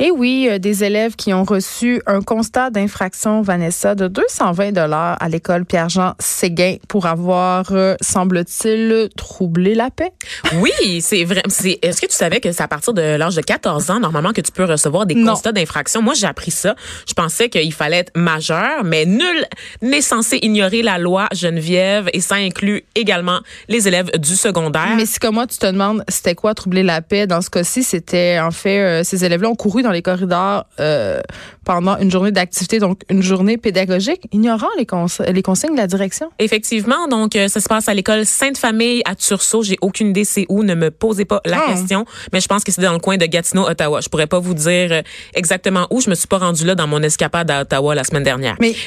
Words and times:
Et 0.00 0.10
oui, 0.10 0.48
euh, 0.50 0.58
des 0.58 0.84
élèves 0.84 1.14
qui 1.16 1.32
ont 1.32 1.44
reçu 1.44 2.02
un 2.06 2.20
constat 2.20 2.70
d'infraction, 2.70 3.42
Vanessa, 3.42 3.94
de 3.94 4.08
220 4.08 4.72
dollars 4.72 5.16
à 5.20 5.28
l'école 5.28 5.64
Pierre-Jean 5.64 6.14
Séguin 6.18 6.76
pour 6.88 7.06
avoir, 7.06 7.66
euh, 7.72 7.94
semble-t-il, 8.00 9.08
troublé 9.16 9.74
la 9.74 9.90
paix. 9.90 10.10
Oui, 10.56 11.00
c'est 11.00 11.24
vrai. 11.24 11.42
C'est, 11.48 11.78
est-ce 11.82 12.00
que 12.00 12.06
tu 12.06 12.14
savais 12.16 12.40
que 12.40 12.50
c'est 12.52 12.62
à 12.62 12.68
partir 12.68 12.92
de 12.94 13.02
l'âge 13.02 13.36
de 13.36 13.40
14 13.42 13.90
ans, 13.90 14.00
normalement, 14.00 14.32
que 14.32 14.40
tu 14.40 14.50
peux 14.52 14.64
recevoir 14.64 15.06
des 15.06 15.14
Non. 15.14 15.32
constats 15.32 15.52
d'infraction? 15.52 16.02
Moi, 16.02 16.14
j'ai 16.14 16.26
appris 16.26 16.50
ça. 16.50 16.74
Je 17.08 17.14
pensais 17.14 17.48
qu'il 17.48 17.72
fallait 17.72 17.98
être 17.98 18.12
majeur, 18.16 18.82
mais 18.84 19.06
nul 19.06 19.46
n'est 19.82 20.00
censé 20.00 20.38
ignorer 20.42 20.82
la 20.82 20.98
loi 20.98 21.28
Geneviève 21.32 22.08
et 22.12 22.20
ça 22.20 22.34
inclut 22.36 22.84
également 22.96 23.38
les 23.68 23.86
élèves 23.86 24.10
du 24.18 24.34
secondaire. 24.34 24.94
Mais 24.96 25.06
si 25.06 25.18
comme 25.20 25.34
moi, 25.34 25.46
tu 25.46 25.58
te 25.58 25.66
demandes 25.66 26.02
c'était 26.08 26.34
quoi 26.34 26.54
troubler 26.54 26.82
la 26.82 27.00
paix, 27.02 27.26
dans 27.26 27.40
ce 27.40 27.50
cas-ci, 27.50 27.82
c'était 27.84 28.38
en 28.40 28.50
fait, 28.50 28.80
euh, 28.80 29.04
ces 29.04 29.24
élèves-là 29.24 29.48
ont 29.50 29.54
couru 29.54 29.82
dans 29.84 29.92
les 29.92 30.02
corridors 30.02 30.66
euh, 30.80 31.20
pendant 31.64 31.96
une 31.98 32.10
journée 32.10 32.30
d'activité, 32.32 32.78
donc 32.78 33.00
une 33.10 33.22
journée 33.22 33.56
pédagogique, 33.56 34.22
ignorant 34.32 34.68
les, 34.78 34.86
cons- 34.86 35.06
les 35.26 35.42
consignes 35.42 35.72
de 35.72 35.76
la 35.78 35.86
direction. 35.86 36.30
Effectivement, 36.38 37.08
donc 37.08 37.36
euh, 37.36 37.48
ça 37.48 37.60
se 37.60 37.68
passe 37.68 37.88
à 37.88 37.94
l'école 37.94 38.24
Sainte-Famille 38.26 39.02
à 39.04 39.14
Tursault. 39.14 39.62
J'ai 39.62 39.76
aucune 39.80 40.08
idée 40.08 40.24
c'est 40.24 40.46
où, 40.48 40.62
ne 40.62 40.74
me 40.74 40.90
posez 40.90 41.24
pas 41.24 41.40
la 41.44 41.60
Ah. 41.66 41.72
question, 41.72 42.04
mais 42.32 42.40
je 42.40 42.46
pense 42.48 42.64
que 42.64 42.72
c'est 42.72 42.82
dans 42.82 42.92
le 42.92 42.98
coin 42.98 43.16
de 43.16 43.26
Gatineau, 43.26 43.66
Ottawa. 43.68 44.00
Je 44.00 44.08
pourrais 44.08 44.26
pas 44.26 44.38
vous 44.38 44.54
dire 44.54 44.92
euh, 44.92 45.02
exactement 45.34 45.86
où. 45.90 46.00
Je 46.00 46.10
me 46.10 46.14
suis 46.14 46.28
pas 46.28 46.38
rendue 46.38 46.64
là 46.64 46.74
dans 46.74 46.86
mon 46.86 47.02
escapade 47.02 47.50
à 47.50 47.62
Ottawa 47.62 47.94
la 47.94 48.04
semaine 48.04 48.22
dernière. 48.24 48.56
Mais 48.60 48.74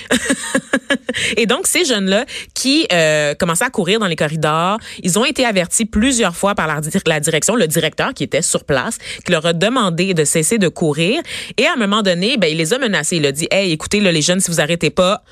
Et 1.35 1.45
donc, 1.45 1.67
ces 1.67 1.83
jeunes-là 1.83 2.25
qui 2.53 2.87
euh, 2.93 3.33
commençaient 3.33 3.65
à 3.65 3.69
courir 3.69 3.99
dans 3.99 4.05
les 4.07 4.15
corridors, 4.15 4.77
ils 5.01 5.17
ont 5.17 5.25
été 5.25 5.45
avertis 5.45 5.85
plusieurs 5.85 6.35
fois 6.35 6.53
par 6.55 6.67
la, 6.67 6.79
dir- 6.79 7.01
la 7.05 7.19
direction, 7.19 7.55
le 7.55 7.67
directeur 7.67 8.13
qui 8.13 8.23
était 8.23 8.41
sur 8.41 8.63
place, 8.63 8.97
qui 9.25 9.31
leur 9.31 9.45
a 9.45 9.53
demandé 9.53 10.13
de 10.13 10.23
cesser 10.23 10.57
de 10.57 10.67
courir. 10.67 11.19
Et 11.57 11.65
à 11.65 11.73
un 11.73 11.75
moment 11.75 12.03
donné, 12.03 12.37
ben, 12.37 12.47
il 12.51 12.57
les 12.57 12.66
a 12.73 12.79
menacés. 12.79 13.17
Il 13.17 13.25
a 13.25 13.31
dit, 13.31 13.47
hey, 13.51 13.71
écoutez, 13.71 13.99
là, 13.99 14.11
les 14.11 14.21
jeunes, 14.21 14.39
si 14.39 14.51
vous 14.51 14.61
arrêtez 14.61 14.89
pas, 14.89 15.23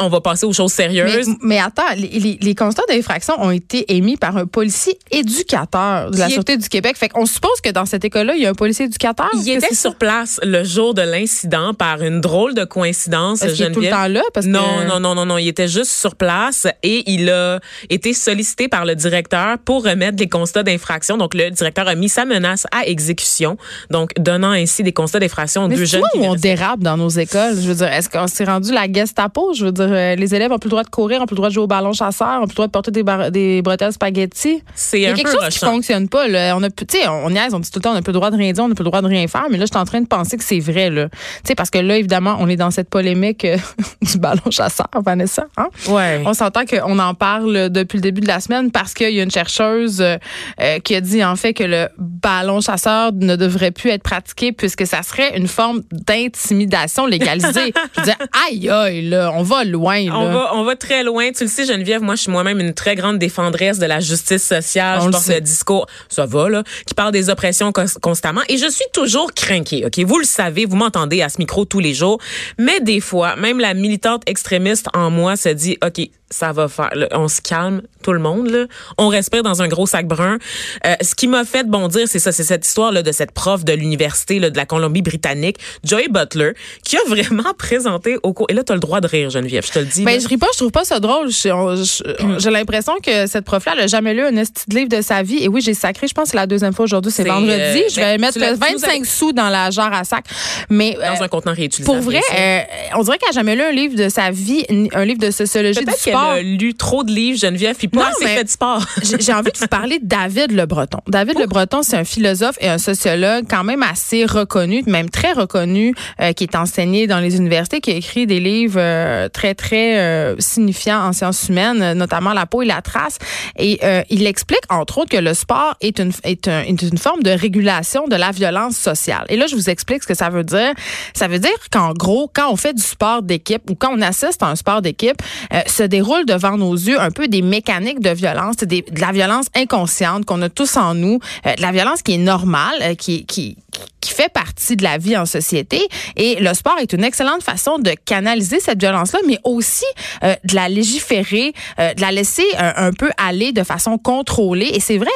on 0.00 0.08
va 0.08 0.20
passer 0.20 0.46
aux 0.46 0.52
choses 0.52 0.72
sérieuses. 0.72 1.28
mais 1.42 1.58
attends, 1.58 1.82
les, 1.96 2.08
les- 2.08 2.38
les 2.40 2.54
constats 2.54 2.82
d'infraction 2.88 3.34
ont 3.40 3.50
été 3.50 3.94
émis 3.94 4.16
par 4.16 4.36
un 4.36 4.46
policier 4.46 4.98
éducateur 5.10 6.10
de 6.10 6.18
la 6.18 6.26
est- 6.28 6.30
Sûreté 6.30 6.56
du 6.56 6.68
Québec. 6.68 6.96
Fait 6.96 7.08
qu'on 7.08 7.26
suppose 7.26 7.60
que 7.62 7.70
dans 7.70 7.84
cette 7.86 8.04
école-là, 8.04 8.34
il 8.34 8.42
y 8.42 8.46
a 8.46 8.50
un 8.50 8.54
policier 8.54 8.86
éducateur. 8.86 9.28
Il 9.34 9.48
était 9.48 9.74
sur 9.74 9.94
place 9.96 10.40
le 10.42 10.64
jour 10.64 10.94
de 10.94 11.02
l'incident 11.02 11.74
par 11.74 12.02
une 12.02 12.20
drôle 12.20 12.54
de 12.54 12.64
coïncidence. 12.64 13.42
Est-ce 13.42 13.54
qu'il 13.54 13.64
est 13.66 13.72
tout 13.72 13.80
le 13.80 13.90
temps 13.90 14.08
là? 14.08 14.22
Parce 14.32 14.46
que- 14.46 14.50
non, 14.50 14.84
non, 14.88 15.00
non, 15.00 15.14
non, 15.14 15.26
non. 15.26 15.38
Il 15.38 15.48
était 15.48 15.68
juste 15.68 15.90
sur 15.90 16.14
place 16.16 16.66
et 16.82 17.10
il 17.10 17.28
a 17.30 17.60
été 17.90 18.12
sollicité 18.14 18.68
par 18.68 18.84
le 18.84 18.94
directeur 18.94 19.58
pour 19.64 19.84
remettre 19.84 20.16
des 20.16 20.28
constats 20.28 20.62
d'infraction. 20.62 21.16
Donc, 21.16 21.34
le 21.34 21.50
directeur 21.50 21.86
a 21.88 21.94
mis 21.94 22.08
sa 22.08 22.24
menace 22.24 22.66
à 22.72 22.86
exécution. 22.86 23.56
Donc, 23.90 24.10
donnant 24.18 24.50
ainsi 24.52 24.82
des 24.82 24.92
constats 24.92 25.20
d'infraction 25.20 25.64
aux 25.64 25.68
deux 25.68 25.76
c'est 25.86 25.98
jeunes. 25.98 26.02
où 26.16 26.24
on 26.24 26.34
dérape 26.34 26.80
dans 26.80 26.96
nos 26.96 27.08
écoles? 27.10 27.54
Je 27.60 27.68
veux 27.68 27.74
dire, 27.74 27.88
est-ce 27.88 28.08
qu'on 28.08 28.26
s'est 28.26 28.44
rendu 28.44 28.72
la 28.72 28.90
Gestapo? 28.90 29.52
Je 29.54 29.66
veux 29.66 29.72
dire, 29.74 29.88
euh, 29.90 30.14
les 30.16 30.34
élèves 30.34 30.50
ont 30.52 30.58
plus 30.58 30.68
le 30.68 30.70
droit 30.70 30.84
de 30.84 30.88
courir, 30.88 31.20
ont 31.20 31.26
plus 31.26 31.34
le 31.34 31.38
droit 31.38 31.48
de 31.48 31.54
jouer 31.54 31.64
au 31.64 31.66
ballon 31.66 31.92
chasseur, 31.92 32.40
ont 32.42 32.46
plus 32.46 32.52
le 32.52 32.54
droit 32.54 32.66
de 32.66 32.72
porter 32.72 32.90
des, 32.90 33.62
bretelles 33.62 33.92
spaghetti. 33.92 34.62
C'est 34.74 34.98
Il 34.98 35.02
y 35.02 35.06
a 35.06 35.12
quelque 35.12 35.30
chose 35.30 35.38
qui 35.40 35.44
rushant. 35.46 35.66
fonctionne 35.66 36.08
pas. 36.08 36.28
Là. 36.28 36.56
On 36.56 36.62
a, 36.62 36.70
plus- 36.70 36.86
tu 36.86 36.98
sais, 36.98 37.08
on 37.08 37.30
niaise, 37.30 37.54
on 37.54 37.60
dit 37.60 37.70
tout 37.70 37.78
le 37.78 37.82
temps, 37.82 37.90
on 37.90 37.94
n'a 37.94 38.02
plus 38.02 38.12
le 38.12 38.18
droit 38.18 38.30
de 38.30 38.36
rien 38.36 38.52
dire, 38.52 38.64
on 38.64 38.68
n'a 38.68 38.74
plus 38.74 38.84
le 38.84 38.90
droit 38.90 39.02
de 39.02 39.06
rien 39.08 39.26
faire. 39.26 39.46
Mais 39.50 39.58
là, 39.58 39.64
je 39.64 39.72
suis 39.72 39.80
en 39.80 39.84
train 39.84 40.00
de 40.00 40.06
penser 40.06 40.36
que 40.36 40.44
c'est 40.44 40.60
vrai. 40.60 40.90
Là. 40.90 41.08
Tu 41.08 41.18
sais, 41.44 41.54
parce 41.54 41.70
que 41.70 41.78
là, 41.78 41.96
évidemment, 41.96 42.36
on 42.40 42.48
est 42.48 42.56
dans 42.56 42.70
cette 42.70 42.88
polémique 42.88 43.44
euh, 43.44 43.56
du 44.02 44.18
ballon 44.18 44.50
chasseur, 44.50 44.88
Vanessa. 45.04 45.46
Hein? 45.56 45.68
Ouais. 45.88 46.22
On 46.24 46.34
s'entend 46.34 46.64
qu'on 46.64 46.98
en 46.98 47.14
parle 47.14 47.70
depuis 47.70 47.96
le 47.98 48.02
début 48.02 48.20
de 48.20 48.28
la 48.28 48.40
semaine 48.40 48.70
parce 48.70 48.94
qu'il 48.94 49.10
y 49.14 49.20
a 49.20 49.22
une 49.22 49.30
chercheuse 49.30 50.00
euh, 50.00 50.78
qui 50.82 50.94
a 50.94 51.00
dit 51.00 51.24
en 51.24 51.36
fait 51.36 51.54
que 51.54 51.64
le 51.64 51.88
ballon 51.98 52.60
chasseur 52.60 53.12
ne 53.12 53.36
devrait 53.36 53.70
plus 53.70 53.90
être 53.90 54.02
pratiqué 54.02 54.52
puisque 54.52 54.86
ça 54.86 55.02
serait 55.02 55.36
une 55.36 55.48
forme 55.48 55.82
d'intimidation 55.92 57.06
légalisée. 57.06 57.72
je 57.94 58.00
veux 58.00 58.04
dire, 58.06 58.16
aïe 58.48 58.68
aïe, 58.70 59.08
là, 59.08 59.32
on 59.34 59.42
va 59.42 59.63
loin. 59.64 60.04
Là. 60.04 60.18
On 60.18 60.32
va, 60.32 60.50
on 60.54 60.64
va 60.64 60.76
très 60.76 61.02
loin. 61.02 61.30
Tu 61.32 61.44
le 61.44 61.50
sais, 61.50 61.64
Geneviève, 61.64 62.02
moi, 62.02 62.14
je 62.14 62.22
suis 62.22 62.30
moi-même 62.30 62.60
une 62.60 62.74
très 62.74 62.94
grande 62.94 63.18
défendresse 63.18 63.78
de 63.78 63.86
la 63.86 64.00
justice 64.00 64.42
sociale. 64.42 64.98
On 64.98 65.02
je 65.02 65.06
le 65.06 65.12
porte 65.12 65.24
sait. 65.24 65.34
le 65.34 65.40
discours, 65.40 65.86
ça 66.08 66.26
va, 66.26 66.48
là, 66.48 66.62
qui 66.86 66.94
parle 66.94 67.12
des 67.12 67.30
oppressions 67.30 67.72
cons- 67.72 67.84
constamment. 68.00 68.42
Et 68.48 68.56
je 68.58 68.68
suis 68.70 68.84
toujours 68.92 69.32
craquée, 69.34 69.84
OK? 69.86 69.98
Vous 70.06 70.18
le 70.18 70.24
savez, 70.24 70.66
vous 70.66 70.76
m'entendez 70.76 71.22
à 71.22 71.28
ce 71.28 71.38
micro 71.38 71.64
tous 71.64 71.80
les 71.80 71.94
jours. 71.94 72.18
Mais 72.58 72.80
des 72.80 73.00
fois, 73.00 73.36
même 73.36 73.58
la 73.60 73.74
militante 73.74 74.22
extrémiste 74.26 74.86
en 74.94 75.10
moi 75.10 75.36
se 75.36 75.48
dit, 75.48 75.76
OK, 75.84 76.08
ça 76.34 76.52
va 76.52 76.68
faire. 76.68 76.90
là, 76.94 77.06
on 77.12 77.28
se 77.28 77.40
calme, 77.40 77.82
tout 78.02 78.12
le 78.12 78.18
monde. 78.18 78.48
Là. 78.50 78.64
On 78.98 79.08
respire 79.08 79.42
dans 79.42 79.62
un 79.62 79.68
gros 79.68 79.86
sac 79.86 80.06
brun. 80.06 80.38
Euh, 80.86 80.94
ce 81.00 81.14
qui 81.14 81.28
m'a 81.28 81.44
fait 81.44 81.64
bondir, 81.68 82.08
c'est 82.08 82.18
ça, 82.18 82.32
c'est 82.32 82.42
cette 82.42 82.66
histoire 82.66 82.90
là 82.92 83.02
de 83.02 83.12
cette 83.12 83.30
prof 83.30 83.64
de 83.64 83.72
l'université 83.72 84.38
là, 84.40 84.50
de 84.50 84.56
la 84.56 84.66
Colombie-Britannique, 84.66 85.58
Joy 85.84 86.08
Butler, 86.10 86.52
qui 86.84 86.96
a 86.96 87.00
vraiment 87.08 87.52
présenté 87.56 88.16
au 88.22 88.32
cours. 88.32 88.46
Et 88.50 88.54
là, 88.54 88.64
tu 88.64 88.72
as 88.72 88.74
le 88.74 88.80
droit 88.80 89.00
de 89.00 89.06
rire, 89.06 89.30
Geneviève. 89.30 89.64
Je 89.66 89.72
te 89.72 89.78
le 89.78 89.84
dis. 89.84 90.02
Ben, 90.04 90.20
je 90.20 90.26
ris 90.28 90.36
pas, 90.38 90.48
je 90.52 90.58
trouve 90.58 90.72
pas 90.72 90.84
ça 90.84 90.98
drôle. 91.00 91.30
Je- 91.30 92.38
J'ai 92.38 92.50
l'impression 92.50 92.94
que 93.02 93.26
cette 93.26 93.44
prof-là, 93.44 93.72
elle 93.76 93.84
a 93.84 93.86
jamais 93.86 94.14
lu 94.14 94.22
un 94.22 94.36
esti 94.36 94.64
de 94.68 94.74
livre 94.76 94.88
de 94.88 95.00
sa 95.02 95.22
vie. 95.22 95.38
Et 95.42 95.48
oui, 95.48 95.60
j'ai 95.60 95.74
sacré, 95.74 96.06
je 96.08 96.14
pense 96.14 96.24
que 96.24 96.30
c'est 96.32 96.36
la 96.36 96.46
deuxième 96.46 96.72
fois 96.74 96.84
aujourd'hui, 96.84 97.12
c'est 97.12 97.24
vendredi. 97.24 97.52
euh, 97.82 97.88
je 97.88 97.96
vais 97.96 98.02
ben, 98.16 98.20
mettre 98.20 98.34
tu 98.34 98.38
l'as- 98.40 98.54
25 98.54 98.68
tu 98.92 98.98
nous 98.98 99.04
as- 99.04 99.08
sous 99.08 99.32
dans 99.32 99.48
la 99.48 99.70
jarre 99.70 99.92
à 99.92 100.04
sac. 100.04 100.24
Mais 100.68 100.94
dans 100.94 101.00
euh, 101.20 101.24
un 101.24 101.28
contenant 101.28 101.54
réutilisable. 101.54 101.96
pour 101.98 102.04
vrai, 102.04 102.20
euh, 102.36 102.60
on 102.96 103.02
dirait 103.02 103.18
qu'elle 103.18 103.28
a 103.30 103.32
jamais 103.32 103.54
lu 103.56 103.62
un 103.62 103.72
livre 103.72 103.96
de 103.96 104.08
sa 104.08 104.30
vie, 104.30 104.64
un 104.92 105.04
livre 105.04 105.20
de 105.20 105.30
sociologie 105.30 105.80
du 105.84 105.86
sport. 106.24 106.32
a 106.32 106.40
lu 106.42 106.74
trop 106.74 107.04
de 107.04 107.12
livres, 107.12 107.38
Geneviève, 107.38 107.76
puis 107.76 107.88
pas 107.88 108.08
assez 108.08 108.26
fait 108.26 108.44
de 108.44 108.48
sport. 108.48 108.84
J'ai 109.20 109.32
envie 109.32 109.50
de 109.52 109.58
vous 109.58 109.66
parler 109.66 109.98
de 109.98 110.06
David 110.06 110.52
Le 110.52 110.66
Breton. 110.66 110.98
David 111.08 111.38
Le 111.38 111.46
Breton, 111.46 111.82
c'est 111.82 111.96
un 111.96 112.04
philosophe 112.04 112.56
et 112.60 112.68
un 112.68 112.78
sociologue 112.78 113.44
quand 113.48 113.64
même 113.64 113.82
assez 113.82 114.24
reconnu, 114.24 114.82
même 114.86 115.10
très 115.10 115.32
reconnu, 115.32 115.94
euh, 116.20 116.32
qui 116.32 116.44
est 116.44 116.56
enseigné 116.56 117.06
dans 117.06 117.18
les 117.20 117.36
universités, 117.36 117.80
qui 117.80 117.90
a 117.92 117.94
écrit 117.96 118.26
des 118.26 118.40
livres 118.40 118.78
euh, 118.80 119.28
très, 119.28 119.54
très 119.54 119.98
euh, 119.98 120.34
signifiants 120.38 121.02
en 121.06 121.12
sciences 121.12 121.48
humaines, 121.48 121.82
euh, 121.82 121.94
notamment 121.94 122.32
La 122.32 122.46
peau 122.46 122.62
et 122.62 122.66
la 122.66 122.82
trace. 122.82 123.18
Et 123.58 123.78
euh, 123.82 124.02
il 124.10 124.26
explique, 124.26 124.60
entre 124.70 124.98
autres, 124.98 125.10
que 125.10 125.16
le 125.16 125.34
sport 125.34 125.74
est 125.80 125.98
une, 125.98 126.12
est, 126.24 126.48
un- 126.48 126.62
est 126.62 126.82
une 126.82 126.98
forme 126.98 127.22
de 127.22 127.30
régulation 127.30 128.06
de 128.08 128.16
la 128.16 128.30
violence 128.30 128.76
sociale. 128.76 129.24
Et 129.28 129.36
là, 129.36 129.46
je 129.46 129.54
vous 129.56 129.70
explique 129.70 130.02
ce 130.02 130.08
que 130.08 130.14
ça 130.14 130.28
veut 130.30 130.44
dire. 130.44 130.72
Ça 131.14 131.28
veut 131.28 131.38
dire 131.38 131.50
qu'en 131.70 131.92
gros, 131.92 132.30
quand 132.32 132.50
on 132.50 132.56
fait 132.56 132.72
du 132.74 132.82
sport 132.82 133.22
d'équipe 133.22 133.62
ou 133.70 133.74
quand 133.74 133.90
on 133.92 134.00
assiste 134.02 134.42
à 134.42 134.46
un 134.48 134.56
sport 134.56 134.82
d'équipe, 134.82 135.16
euh, 135.52 135.60
se 135.66 135.82
déroule 135.82 136.03
devant 136.26 136.56
nos 136.56 136.74
yeux 136.74 137.00
un 137.00 137.10
peu 137.10 137.28
des 137.28 137.42
mécaniques 137.42 138.00
de 138.00 138.10
violence, 138.10 138.56
de 138.56 138.82
la 139.00 139.12
violence 139.12 139.46
inconsciente 139.54 140.24
qu'on 140.24 140.40
a 140.42 140.48
tous 140.48 140.76
en 140.76 140.94
nous, 140.94 141.18
euh, 141.46 141.54
de 141.54 141.62
la 141.62 141.72
violence 141.72 142.02
qui 142.02 142.14
est 142.14 142.18
normale, 142.18 142.76
euh, 142.82 142.94
qui, 142.94 143.56
qui 144.04 144.12
fait 144.12 144.32
partie 144.32 144.76
de 144.76 144.82
la 144.84 144.98
vie 144.98 145.16
en 145.16 145.26
société. 145.26 145.80
Et 146.16 146.36
le 146.36 146.52
sport 146.54 146.76
est 146.80 146.92
une 146.92 147.04
excellente 147.04 147.42
façon 147.42 147.78
de 147.78 147.92
canaliser 148.04 148.60
cette 148.60 148.78
violence-là, 148.80 149.18
mais 149.26 149.38
aussi 149.44 149.84
euh, 150.22 150.34
de 150.44 150.54
la 150.54 150.68
légiférer, 150.68 151.52
euh, 151.78 151.94
de 151.94 152.00
la 152.00 152.12
laisser 152.12 152.44
euh, 152.60 152.72
un 152.76 152.92
peu 152.92 153.10
aller 153.16 153.52
de 153.52 153.62
façon 153.64 153.98
contrôlée. 153.98 154.70
Et 154.74 154.80
c'est 154.80 154.98
vrai, 154.98 155.10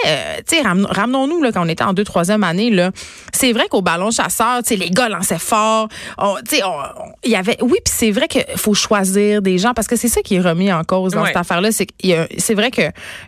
tu 0.48 0.56
sais, 0.56 0.62
ram- 0.62 0.86
ramenons-nous 0.88 1.42
là, 1.42 1.52
quand 1.52 1.64
on 1.64 1.68
était 1.68 1.84
en 1.84 1.92
deux, 1.92 2.04
troisième 2.04 2.42
année, 2.44 2.70
là, 2.70 2.90
c'est 3.32 3.52
vrai 3.52 3.66
qu'au 3.70 3.82
ballon 3.82 4.10
chasseur, 4.10 4.62
tu 4.62 4.68
sais, 4.70 4.76
les 4.76 4.90
gars 4.90 5.08
lançaient 5.08 5.38
fort. 5.38 5.88
Tu 6.48 6.56
sais, 6.56 6.62
il 7.24 7.30
y 7.30 7.36
avait, 7.36 7.58
oui, 7.62 7.78
puis 7.84 7.94
c'est 7.94 8.10
vrai 8.10 8.26
qu'il 8.28 8.44
faut 8.56 8.74
choisir 8.74 9.42
des 9.42 9.58
gens 9.58 9.74
parce 9.74 9.86
que 9.86 9.96
c'est 9.96 10.08
ça 10.08 10.22
qui 10.22 10.36
est 10.36 10.40
remis 10.40 10.72
en 10.72 10.84
cause 10.84 11.12
dans 11.12 11.20
Ouais. 11.22 11.28
cette 11.28 11.36
affaire-là. 11.36 11.72
C'est 11.72 11.86
qu'il 11.86 12.26
c'est 12.38 12.54
vrai 12.54 12.70
que 12.70 12.82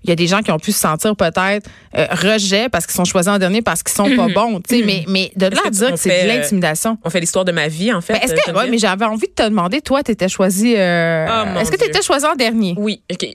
il 0.05 0.11
y 0.11 0.13
a 0.13 0.17
des 0.17 0.27
gens 0.27 0.41
qui 0.41 0.51
ont 0.53 0.59
pu 0.59 0.73
se 0.73 0.79
sentir 0.81 1.15
peut-être 1.17 1.69
euh, 1.97 2.07
rejet 2.11 2.69
parce 2.69 2.87
qu'ils 2.87 2.95
sont 2.95 3.05
choisis 3.05 3.31
en 3.33 3.39
dernier 3.39 3.63
parce 3.63 3.83
qu'ils 3.83 3.95
sont 3.95 4.15
pas 4.17 4.29
bons. 4.29 4.61
Tu 4.61 4.79
sais, 4.79 4.83
mais 4.85 5.05
mais 5.09 5.33
de 5.37 5.47
Est-ce 5.47 5.67
à 5.67 5.71
dire 5.71 5.91
que 5.93 5.97
c'est 5.97 6.25
de 6.25 6.29
euh, 6.31 6.37
l'intimidation. 6.37 6.99
On 7.05 7.11
fait 7.11 7.21
l'histoire 7.21 7.45
de 7.45 7.53
ma 7.53 7.69
vie, 7.69 7.93
en 7.93 8.01
fait. 8.01 8.13
Ben, 8.15 8.21
est-ce 8.23 8.35
que, 8.35 8.57
ouais, 8.57 8.69
mais 8.71 8.79
j'avais 8.79 9.05
envie 9.05 9.27
de 9.27 9.33
te 9.33 9.43
demander, 9.43 9.81
toi, 9.81 10.03
t'étais 10.03 10.29
choisi, 10.29 10.75
euh, 10.77 11.27
mon 11.47 11.61
est-ce 11.61 11.71
que 11.71 11.77
t'étais 11.77 11.93
Dieu. 11.93 12.03
choisi 12.03 12.27
en 12.27 12.35
dernier? 12.37 12.75
Oui, 12.79 13.03
OK. 13.13 13.27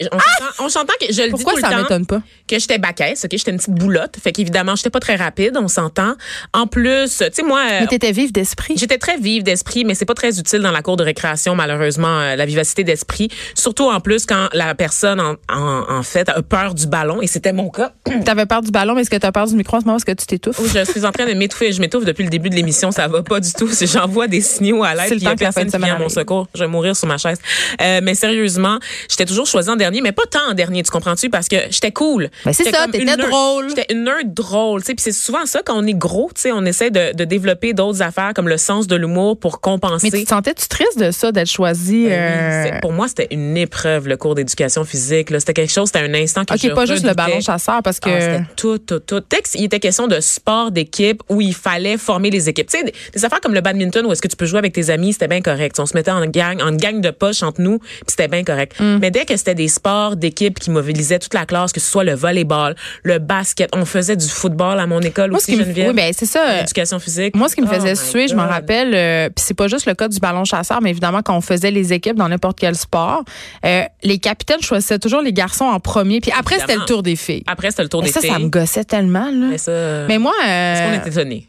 On 0.59 0.69
s'entend- 0.69 0.93
que 0.99 1.11
je 1.13 1.23
le 1.23 1.29
Pourquoi 1.31 1.53
dis 1.55 1.61
tout 1.61 1.69
ça 1.69 1.75
m'étonne 1.77 2.05
pas? 2.05 2.21
que 2.47 2.57
j'étais 2.59 2.77
bacaisse, 2.77 3.25
OK, 3.25 3.31
j'étais 3.33 3.51
une 3.51 3.57
petite 3.57 3.73
boulotte, 3.73 4.15
fait 4.23 4.31
qu'évidemment, 4.31 4.75
j'étais 4.75 4.89
pas 4.89 4.99
très 4.99 5.15
rapide, 5.15 5.57
on 5.61 5.67
s'entend. 5.67 6.13
En 6.53 6.67
plus, 6.67 7.17
tu 7.17 7.25
sais 7.33 7.43
moi 7.43 7.63
Mais 7.81 7.87
t'étais 7.87 8.11
vive 8.11 8.31
d'esprit. 8.31 8.75
J'étais 8.77 8.97
très 8.97 9.17
vive 9.17 9.43
d'esprit, 9.43 9.83
mais 9.83 9.95
c'est 9.95 10.05
pas 10.05 10.13
très 10.13 10.39
utile 10.39 10.59
dans 10.61 10.71
la 10.71 10.81
cour 10.81 10.95
de 10.95 11.03
récréation, 11.03 11.55
malheureusement, 11.55 12.35
la 12.35 12.45
vivacité 12.45 12.83
d'esprit. 12.83 13.29
Surtout 13.55 13.89
en 13.89 13.99
plus 13.99 14.25
quand 14.25 14.47
la 14.53 14.75
personne, 14.75 15.19
en, 15.19 15.33
en, 15.53 15.85
en 15.89 16.03
fait, 16.03 16.29
a 16.29 16.41
peur 16.41 16.73
du 16.75 16.87
ballon, 16.87 17.21
et 17.21 17.27
c'était 17.27 17.53
mon 17.53 17.69
cas. 17.69 17.91
T'avais 18.25 18.44
peur 18.45 18.61
du 18.61 18.71
ballon, 18.71 18.95
mais 18.95 19.01
est-ce 19.01 19.09
que 19.09 19.15
t'as 19.15 19.31
peur 19.31 19.47
du 19.47 19.55
micro 19.55 19.77
en 19.77 19.81
ce 19.81 19.85
moment? 19.85 19.97
Est-ce 19.97 20.05
que 20.05 20.11
tu 20.11 20.25
t'étouffes? 20.25 20.59
Où 20.59 20.67
je 20.67 20.83
suis 20.83 21.05
en 21.05 21.11
train 21.11 21.25
de 21.25 21.33
m'étouffer. 21.33 21.71
Je 21.71 21.81
m'étouffe 21.81 22.05
depuis 22.05 22.23
le 22.23 22.29
début 22.29 22.49
de 22.49 22.55
l'émission. 22.55 22.91
Ça 22.91 23.07
va 23.07 23.23
pas 23.23 23.39
du 23.39 23.51
tout. 23.53 23.69
Si 23.69 23.87
J'envoie 23.87 24.27
des 24.27 24.41
signaux 24.41 24.83
à 24.83 24.93
l'aide. 24.93 25.13
Il 25.13 25.23
y 25.23 25.27
a 25.27 25.35
personne 25.35 25.69
qui 25.69 25.77
vient 25.77 25.95
à 25.95 25.99
mon 25.99 26.09
secours. 26.09 26.47
Je 26.53 26.61
vais 26.61 26.67
mourir 26.67 26.95
sur 26.95 27.07
ma 27.07 27.17
chaise. 27.17 27.39
Euh, 27.81 27.99
mais 28.03 28.15
sérieusement, 28.15 28.79
j'étais 29.09 29.25
toujours 29.25 29.45
choisie 29.47 29.69
en 29.69 29.75
dernier, 29.75 30.01
mais 30.01 30.11
pas 30.11 30.25
tant 30.29 30.51
en 30.51 30.53
dernier. 30.53 30.83
Tu 30.83 30.91
comprends-tu? 30.91 31.29
Parce 31.29 31.47
que 31.47 31.57
j'étais 31.69 31.91
cool. 31.91 32.29
Ben, 32.45 32.53
c'est 32.53 32.69
ça, 32.71 32.87
t'étais 32.91 33.17
drôle. 33.17 33.69
J'étais 33.69 33.93
une 33.93 34.03
nerd 34.03 34.33
drôle. 34.33 34.83
tu. 34.83 34.95
Puis 34.95 35.03
c'est 35.03 35.11
souvent 35.11 35.45
ça 35.45 35.61
quand 35.65 35.77
on 35.77 35.85
est 35.87 35.93
gros. 35.93 36.29
tu 36.35 36.51
On 36.51 36.65
essaie 36.65 36.91
de, 36.91 37.13
de 37.13 37.23
développer 37.25 37.73
d'autres 37.73 38.01
affaires 38.01 38.33
comme 38.35 38.47
le 38.47 38.57
sens 38.57 38.87
de 38.87 38.95
l'humour 38.95 39.39
pour 39.39 39.61
compenser. 39.61 40.09
Mais 40.11 40.19
tu 40.19 40.25
te 40.25 40.29
sentais-tu 40.29 40.67
triste 40.67 40.99
de 40.99 41.11
ça, 41.11 41.31
d'être 41.31 41.49
choisi? 41.49 42.05
Ben 42.05 42.63
oui, 42.65 42.71
euh, 42.71 42.79
pour 42.81 42.91
moi, 42.91 43.07
c'était 43.07 43.27
une 43.31 43.57
épreuve, 43.57 44.07
le 44.07 44.17
cours 44.17 44.35
d'éducation 44.35 44.83
physique. 44.83 45.29
C'était 45.37 45.53
quelque 45.53 45.71
chose, 45.71 45.87
c'était 45.87 46.05
un 46.05 46.13
instant 46.13 46.45
que 46.45 46.53
OK, 46.53 46.59
je 46.61 46.69
pas 46.69 46.85
juste 46.85 47.05
le 47.05 47.13
ballon 47.13 47.39
chasseur, 47.41 47.81
parce 47.83 47.99
que. 47.99 48.09
Ah, 48.09 48.34
c'était 48.37 48.53
tout, 48.55 48.77
tout, 48.77 48.99
tout. 48.99 49.21
Texte, 49.21 49.55
il 49.55 49.65
était 49.65 49.79
question 49.79 50.07
de 50.07 50.19
sport 50.19 50.71
d'équipe 50.71 51.21
où 51.29 51.41
il 51.41 51.53
fallait 51.53 51.97
former 51.97 52.29
les 52.29 52.49
équipes. 52.49 52.67
Tu 52.69 52.77
sais, 52.77 52.83
des, 52.83 52.93
des 53.13 53.25
affaires 53.25 53.41
comme 53.41 53.53
le 53.53 53.61
badminton 53.61 54.05
où 54.05 54.11
est-ce 54.11 54.21
que 54.21 54.27
tu 54.27 54.35
peux 54.35 54.45
jouer 54.45 54.59
avec 54.59 54.73
tes 54.73 54.89
amis, 54.89 55.13
c'était 55.13 55.27
bien 55.27 55.41
correct. 55.41 55.79
On 55.79 55.85
se 55.85 55.93
mettait 55.93 56.11
en 56.11 56.25
gang, 56.25 56.61
en 56.61 56.71
gang 56.71 57.01
de 57.01 57.11
poche 57.11 57.43
entre 57.43 57.61
nous, 57.61 57.79
puis 57.79 58.03
c'était 58.07 58.27
bien 58.27 58.43
correct. 58.43 58.79
Mm. 58.79 58.97
Mais 58.99 59.11
dès 59.11 59.25
que 59.25 59.35
c'était 59.37 59.55
des 59.55 59.67
sports 59.67 60.15
d'équipe 60.15 60.59
qui 60.59 60.69
mobilisaient 60.69 61.19
toute 61.19 61.33
la 61.33 61.45
classe, 61.45 61.71
que 61.71 61.79
ce 61.79 61.89
soit 61.89 62.03
le 62.03 62.13
volleyball, 62.13 62.75
le 63.03 63.19
basket, 63.19 63.69
on 63.75 63.85
faisait 63.85 64.15
du 64.15 64.27
football 64.27 64.79
à 64.79 64.87
mon 64.87 65.01
école 65.01 65.31
moi, 65.31 65.39
ce 65.39 65.45
aussi, 65.45 65.53
qui 65.53 65.59
me, 65.59 65.63
Geneviève. 65.63 65.89
oui, 65.89 65.93
ben, 65.95 66.11
c'est 66.15 66.25
ça. 66.25 66.57
L'éducation 66.57 66.99
physique. 66.99 67.35
Moi, 67.35 67.49
ce 67.49 67.55
qui 67.55 67.61
me 67.61 67.67
Oh 67.67 67.73
faisait 67.73 67.91
my 67.91 67.97
suer, 67.97 68.27
je 68.27 68.35
m'en 68.35 68.47
rappelle, 68.47 68.93
euh, 68.93 69.29
puis 69.29 69.43
c'est 69.45 69.53
pas 69.53 69.67
juste 69.67 69.85
le 69.85 69.93
cas 69.93 70.07
du 70.07 70.19
ballon 70.19 70.43
chasseur, 70.45 70.81
mais 70.81 70.89
évidemment, 70.91 71.21
quand 71.21 71.35
on 71.35 71.41
faisait 71.41 71.71
les 71.71 71.93
équipes 71.93 72.15
dans 72.15 72.29
n'importe 72.29 72.59
quel 72.59 72.75
sport, 72.75 73.23
euh, 73.65 73.83
les 74.03 74.19
capitaines 74.19 74.61
choisissaient 74.61 74.99
toujours 74.99 75.21
les 75.21 75.33
garçons 75.33 75.65
en 75.65 75.79
premier, 75.79 76.21
puis 76.21 76.31
après, 76.37 76.59
c'était 76.59 76.75
le 76.75 76.85
tour 76.85 77.03
des 77.03 77.15
filles. 77.15 77.43
Après, 77.47 77.71
c'était 77.71 77.83
le 77.83 77.89
tour 77.89 78.01
des 78.01 78.11
filles. 78.11 78.24
Ça 78.27 78.39
me 78.39 78.47
gossait 78.47 78.83
tellement, 78.83 79.31
là. 79.31 79.47
Mais 79.49 79.57
ça, 79.57 80.05
Mais 80.07 80.17
moi, 80.17 80.33
est-ce 80.43 80.81
qu'on 80.81 80.93
euh, 80.93 81.03
est 81.03 81.07
étonné? 81.07 81.47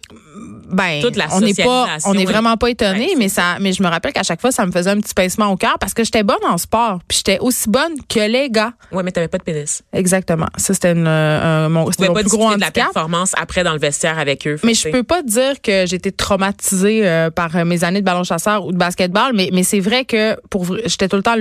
Ben, 0.70 1.00
toute 1.02 1.16
la 1.16 1.26
on 1.32 1.40
n'est 1.40 1.54
pas, 1.54 1.86
on 2.04 2.14
n'est 2.14 2.22
est- 2.22 2.26
vraiment 2.26 2.56
pas 2.56 2.70
étonné, 2.70 3.14
mais 3.18 3.28
ça, 3.28 3.56
mais 3.60 3.72
je 3.72 3.82
me 3.82 3.88
rappelle 3.88 4.12
qu'à 4.12 4.22
chaque 4.22 4.40
fois, 4.40 4.50
ça 4.52 4.64
me 4.66 4.72
faisait 4.72 4.90
un 4.90 5.00
petit 5.00 5.14
pincement 5.14 5.46
au 5.50 5.56
cœur 5.56 5.76
parce 5.80 5.94
que 5.94 6.04
j'étais 6.04 6.22
bonne 6.22 6.36
en 6.48 6.58
sport, 6.58 7.00
puis 7.08 7.18
j'étais 7.18 7.38
aussi 7.40 7.68
bonne 7.68 7.94
que 8.08 8.20
les 8.20 8.50
gars. 8.50 8.72
Ouais, 8.92 9.02
mais 9.02 9.12
t'avais 9.12 9.28
pas 9.28 9.38
de 9.38 9.42
pénis. 9.44 9.82
Exactement. 9.92 10.46
Ça, 10.56 10.74
c'était 10.74 10.92
une, 10.92 11.06
euh, 11.06 11.68
mon, 11.68 11.80
mon 11.80 11.86
pas 11.86 11.92
plus 11.92 12.06
gros 12.08 12.22
discuter 12.22 12.36
de 12.38 12.60
la 12.60 12.66
handicap. 12.66 12.72
performance 12.92 13.32
après 13.38 13.64
dans 13.64 13.72
le 13.72 13.78
vestiaire 13.78 14.18
avec 14.18 14.46
eux. 14.46 14.58
Mais 14.64 14.74
je 14.74 14.88
peux 14.88 15.02
pas 15.02 15.22
dire 15.22 15.60
que 15.62 15.86
été 15.96 16.12
traumatisée 16.12 17.06
euh, 17.08 17.30
par 17.30 17.54
euh, 17.56 17.64
mes 17.64 17.82
années 17.84 18.00
de 18.00 18.04
ballon 18.04 18.24
chasseur 18.24 18.66
ou 18.66 18.72
de 18.72 18.76
basketball, 18.76 19.32
mais, 19.34 19.50
mais 19.52 19.62
c'est 19.62 19.80
vrai 19.80 20.04
que 20.04 20.36
pour 20.50 20.66
j'étais 20.84 21.08
tout 21.08 21.16
le 21.16 21.22
temps 21.22 21.36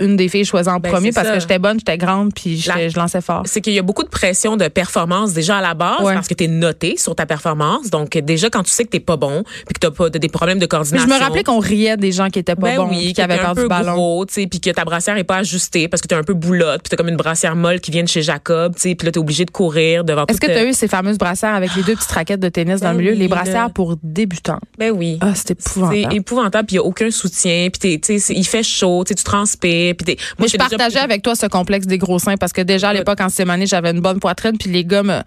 une 0.00 0.16
des 0.16 0.28
filles 0.28 0.44
choisies 0.44 0.68
en 0.68 0.78
Ben, 0.78 0.90
premier 0.92 1.10
parce 1.12 1.26
ça. 1.28 1.34
que 1.34 1.40
j'étais 1.40 1.58
bonne, 1.58 1.78
j'étais 1.78 1.96
grande, 1.98 2.32
puis 2.34 2.56
j'étais- 2.58 2.78
La- 2.84 2.88
je 2.88 2.96
lançais 2.96 3.20
fort. 3.20 3.42
c'est 3.46 3.60
qu'il 3.60 3.72
y 3.72 3.78
a 3.78 3.82
beaucoup 3.82 4.04
de 4.04 4.08
pression 4.08 4.56
de 4.56 4.68
performance 4.68 5.32
déjà 5.32 5.58
à 5.58 5.60
la 5.62 5.74
base 5.74 6.00
Ouais. 6.02 6.14
parce 6.14 6.28
que 6.28 6.34
tu 6.34 6.44
es 6.44 6.48
noté 6.48 6.96
sur 6.96 7.14
ta 7.14 7.26
performance. 7.26 7.90
Donc 7.90 8.10
déjà 8.18 8.50
quand 8.50 8.63
tu 8.64 8.72
sais 8.72 8.84
que 8.84 8.90
t'es 8.90 9.00
pas 9.00 9.16
bon, 9.16 9.44
puis 9.44 9.74
que 9.74 9.78
t'as 9.80 9.90
pas 9.90 10.10
des 10.10 10.28
problèmes 10.28 10.58
de 10.58 10.64
Mais 10.64 10.68
coordination. 10.68 11.08
je 11.08 11.14
me 11.14 11.18
rappelais 11.18 11.44
qu'on 11.44 11.58
riait 11.60 11.96
des 11.96 12.12
gens 12.12 12.28
qui 12.30 12.38
étaient 12.40 12.54
pas 12.56 12.68
ben 12.70 12.76
bons, 12.78 12.88
oui, 12.90 13.12
qui 13.12 13.20
avaient 13.22 13.34
t'es 13.36 13.40
peur 13.42 13.50
un 13.50 13.54
du 13.54 13.60
peu 13.62 13.68
ballon. 13.68 14.24
tu 14.26 14.34
sais, 14.34 14.46
puis 14.46 14.60
que 14.60 14.70
ta 14.70 14.84
brassière 14.84 15.16
est 15.16 15.24
pas 15.24 15.36
ajustée 15.36 15.88
parce 15.88 16.00
que 16.00 16.08
t'es 16.08 16.14
un 16.14 16.22
peu 16.22 16.34
boulotte, 16.34 16.82
puis 16.82 16.90
t'as 16.90 16.96
comme 16.96 17.08
une 17.08 17.16
brassière 17.16 17.54
molle 17.56 17.80
qui 17.80 17.90
vient 17.90 18.02
de 18.02 18.08
chez 18.08 18.22
Jacob, 18.22 18.74
tu 18.74 18.80
sais, 18.82 18.94
puis 18.94 19.06
là 19.06 19.12
t'es 19.12 19.18
obligé 19.18 19.44
de 19.44 19.50
courir 19.50 20.04
devant 20.04 20.24
Est-ce 20.26 20.40
que 20.40 20.46
toute- 20.46 20.54
tu 20.54 20.60
as 20.60 20.64
eu 20.64 20.72
ces 20.72 20.88
fameuses 20.88 21.18
brassières 21.18 21.54
avec 21.54 21.74
les 21.76 21.82
deux 21.82 21.94
petites 21.94 22.10
raquettes 22.10 22.40
de 22.40 22.48
tennis 22.48 22.80
dans 22.80 22.88
Ben 22.88 22.92
le 22.92 22.98
milieu, 22.98 23.12
oui, 23.12 23.18
les 23.18 23.28
brassières 23.28 23.70
pour 23.70 23.96
débutants? 24.02 24.60
Ben 24.78 24.90
oui. 24.90 25.18
Ah, 25.20 25.34
c'était 25.34 25.54
épouvantable. 25.54 26.06
C'est 26.10 26.16
épouvantable, 26.16 26.66
puis 26.66 26.74
il 26.74 26.78
y 26.78 26.80
a 26.80 26.84
aucun 26.84 27.10
soutien, 27.10 27.68
puis 27.70 27.78
t'es- 27.78 27.98
tu 28.00 28.14
sais, 28.14 28.18
c'est- 28.18 28.34
il 28.34 28.44
fait 28.46 28.62
chaud, 28.62 29.04
tu 29.06 29.14
transpires, 29.14 29.94
puis 29.96 30.04
Mais 30.06 30.16
moi 30.38 30.48
je 30.48 30.56
déjà- 30.56 30.68
partageais 30.68 30.98
avec 30.98 31.22
toi 31.22 31.34
ce 31.34 31.46
complexe 31.46 31.86
des 31.86 31.98
gros 31.98 32.18
seins 32.18 32.36
parce 32.36 32.52
que 32.52 32.60
déjà 32.62 32.88
à 32.90 32.92
l'époque 32.92 33.20
en 33.20 33.28
sixième 33.28 33.50
année, 33.50 33.66
j'avais 33.66 33.90
une 33.90 34.00
bonne 34.00 34.20
poitrine 34.20 34.56
puis 34.58 34.70
les 34.70 34.84
gars 34.84 35.02
me, 35.02 35.20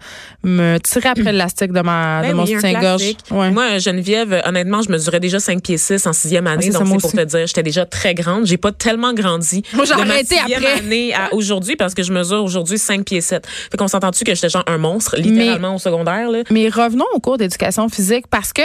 me 0.44 0.78
tiraient 0.78 1.10
après 1.10 1.32
l'élastique 1.32 1.72
de 1.72 1.80
ma 1.80 2.22
Ben 2.22 2.30
de 2.30 2.34
mon 2.34 2.46
soutien-gorge. 2.46 3.02
Ouais. 3.30 3.50
Moi, 3.50 3.78
Geneviève, 3.78 4.42
honnêtement, 4.44 4.82
je 4.82 4.90
mesurais 4.90 5.20
déjà 5.20 5.40
5 5.40 5.62
pieds 5.62 5.78
6 5.78 6.06
en 6.06 6.12
sixième 6.12 6.46
année. 6.46 6.70
donc, 6.70 6.86
c'est 6.86 6.98
pour 6.98 7.12
te 7.12 7.24
dire, 7.24 7.46
j'étais 7.46 7.62
déjà 7.62 7.86
très 7.86 8.14
grande. 8.14 8.46
J'ai 8.46 8.56
pas 8.56 8.72
tellement 8.72 9.12
grandi. 9.12 9.62
Moi, 9.74 9.84
j'ai 9.84 9.92
arrêté 9.92 10.36
après. 10.38 10.78
année 10.78 11.14
à 11.14 11.34
aujourd'hui 11.34 11.76
parce 11.76 11.94
que 11.94 12.02
je 12.02 12.12
mesure 12.12 12.42
aujourd'hui 12.42 12.78
5 12.78 13.04
pieds 13.04 13.20
7. 13.20 13.46
Fait 13.46 13.76
qu'on 13.76 13.88
s'entend-tu 13.88 14.24
que 14.24 14.34
j'étais 14.34 14.48
genre 14.48 14.64
un 14.66 14.78
monstre, 14.78 15.16
littéralement 15.16 15.74
au 15.74 15.78
secondaire, 15.78 16.30
là? 16.30 16.42
Mais 16.50 16.68
revenons 16.68 17.06
au 17.14 17.20
cours 17.20 17.38
d'éducation 17.38 17.88
physique 17.88 18.26
parce 18.28 18.52
que 18.52 18.62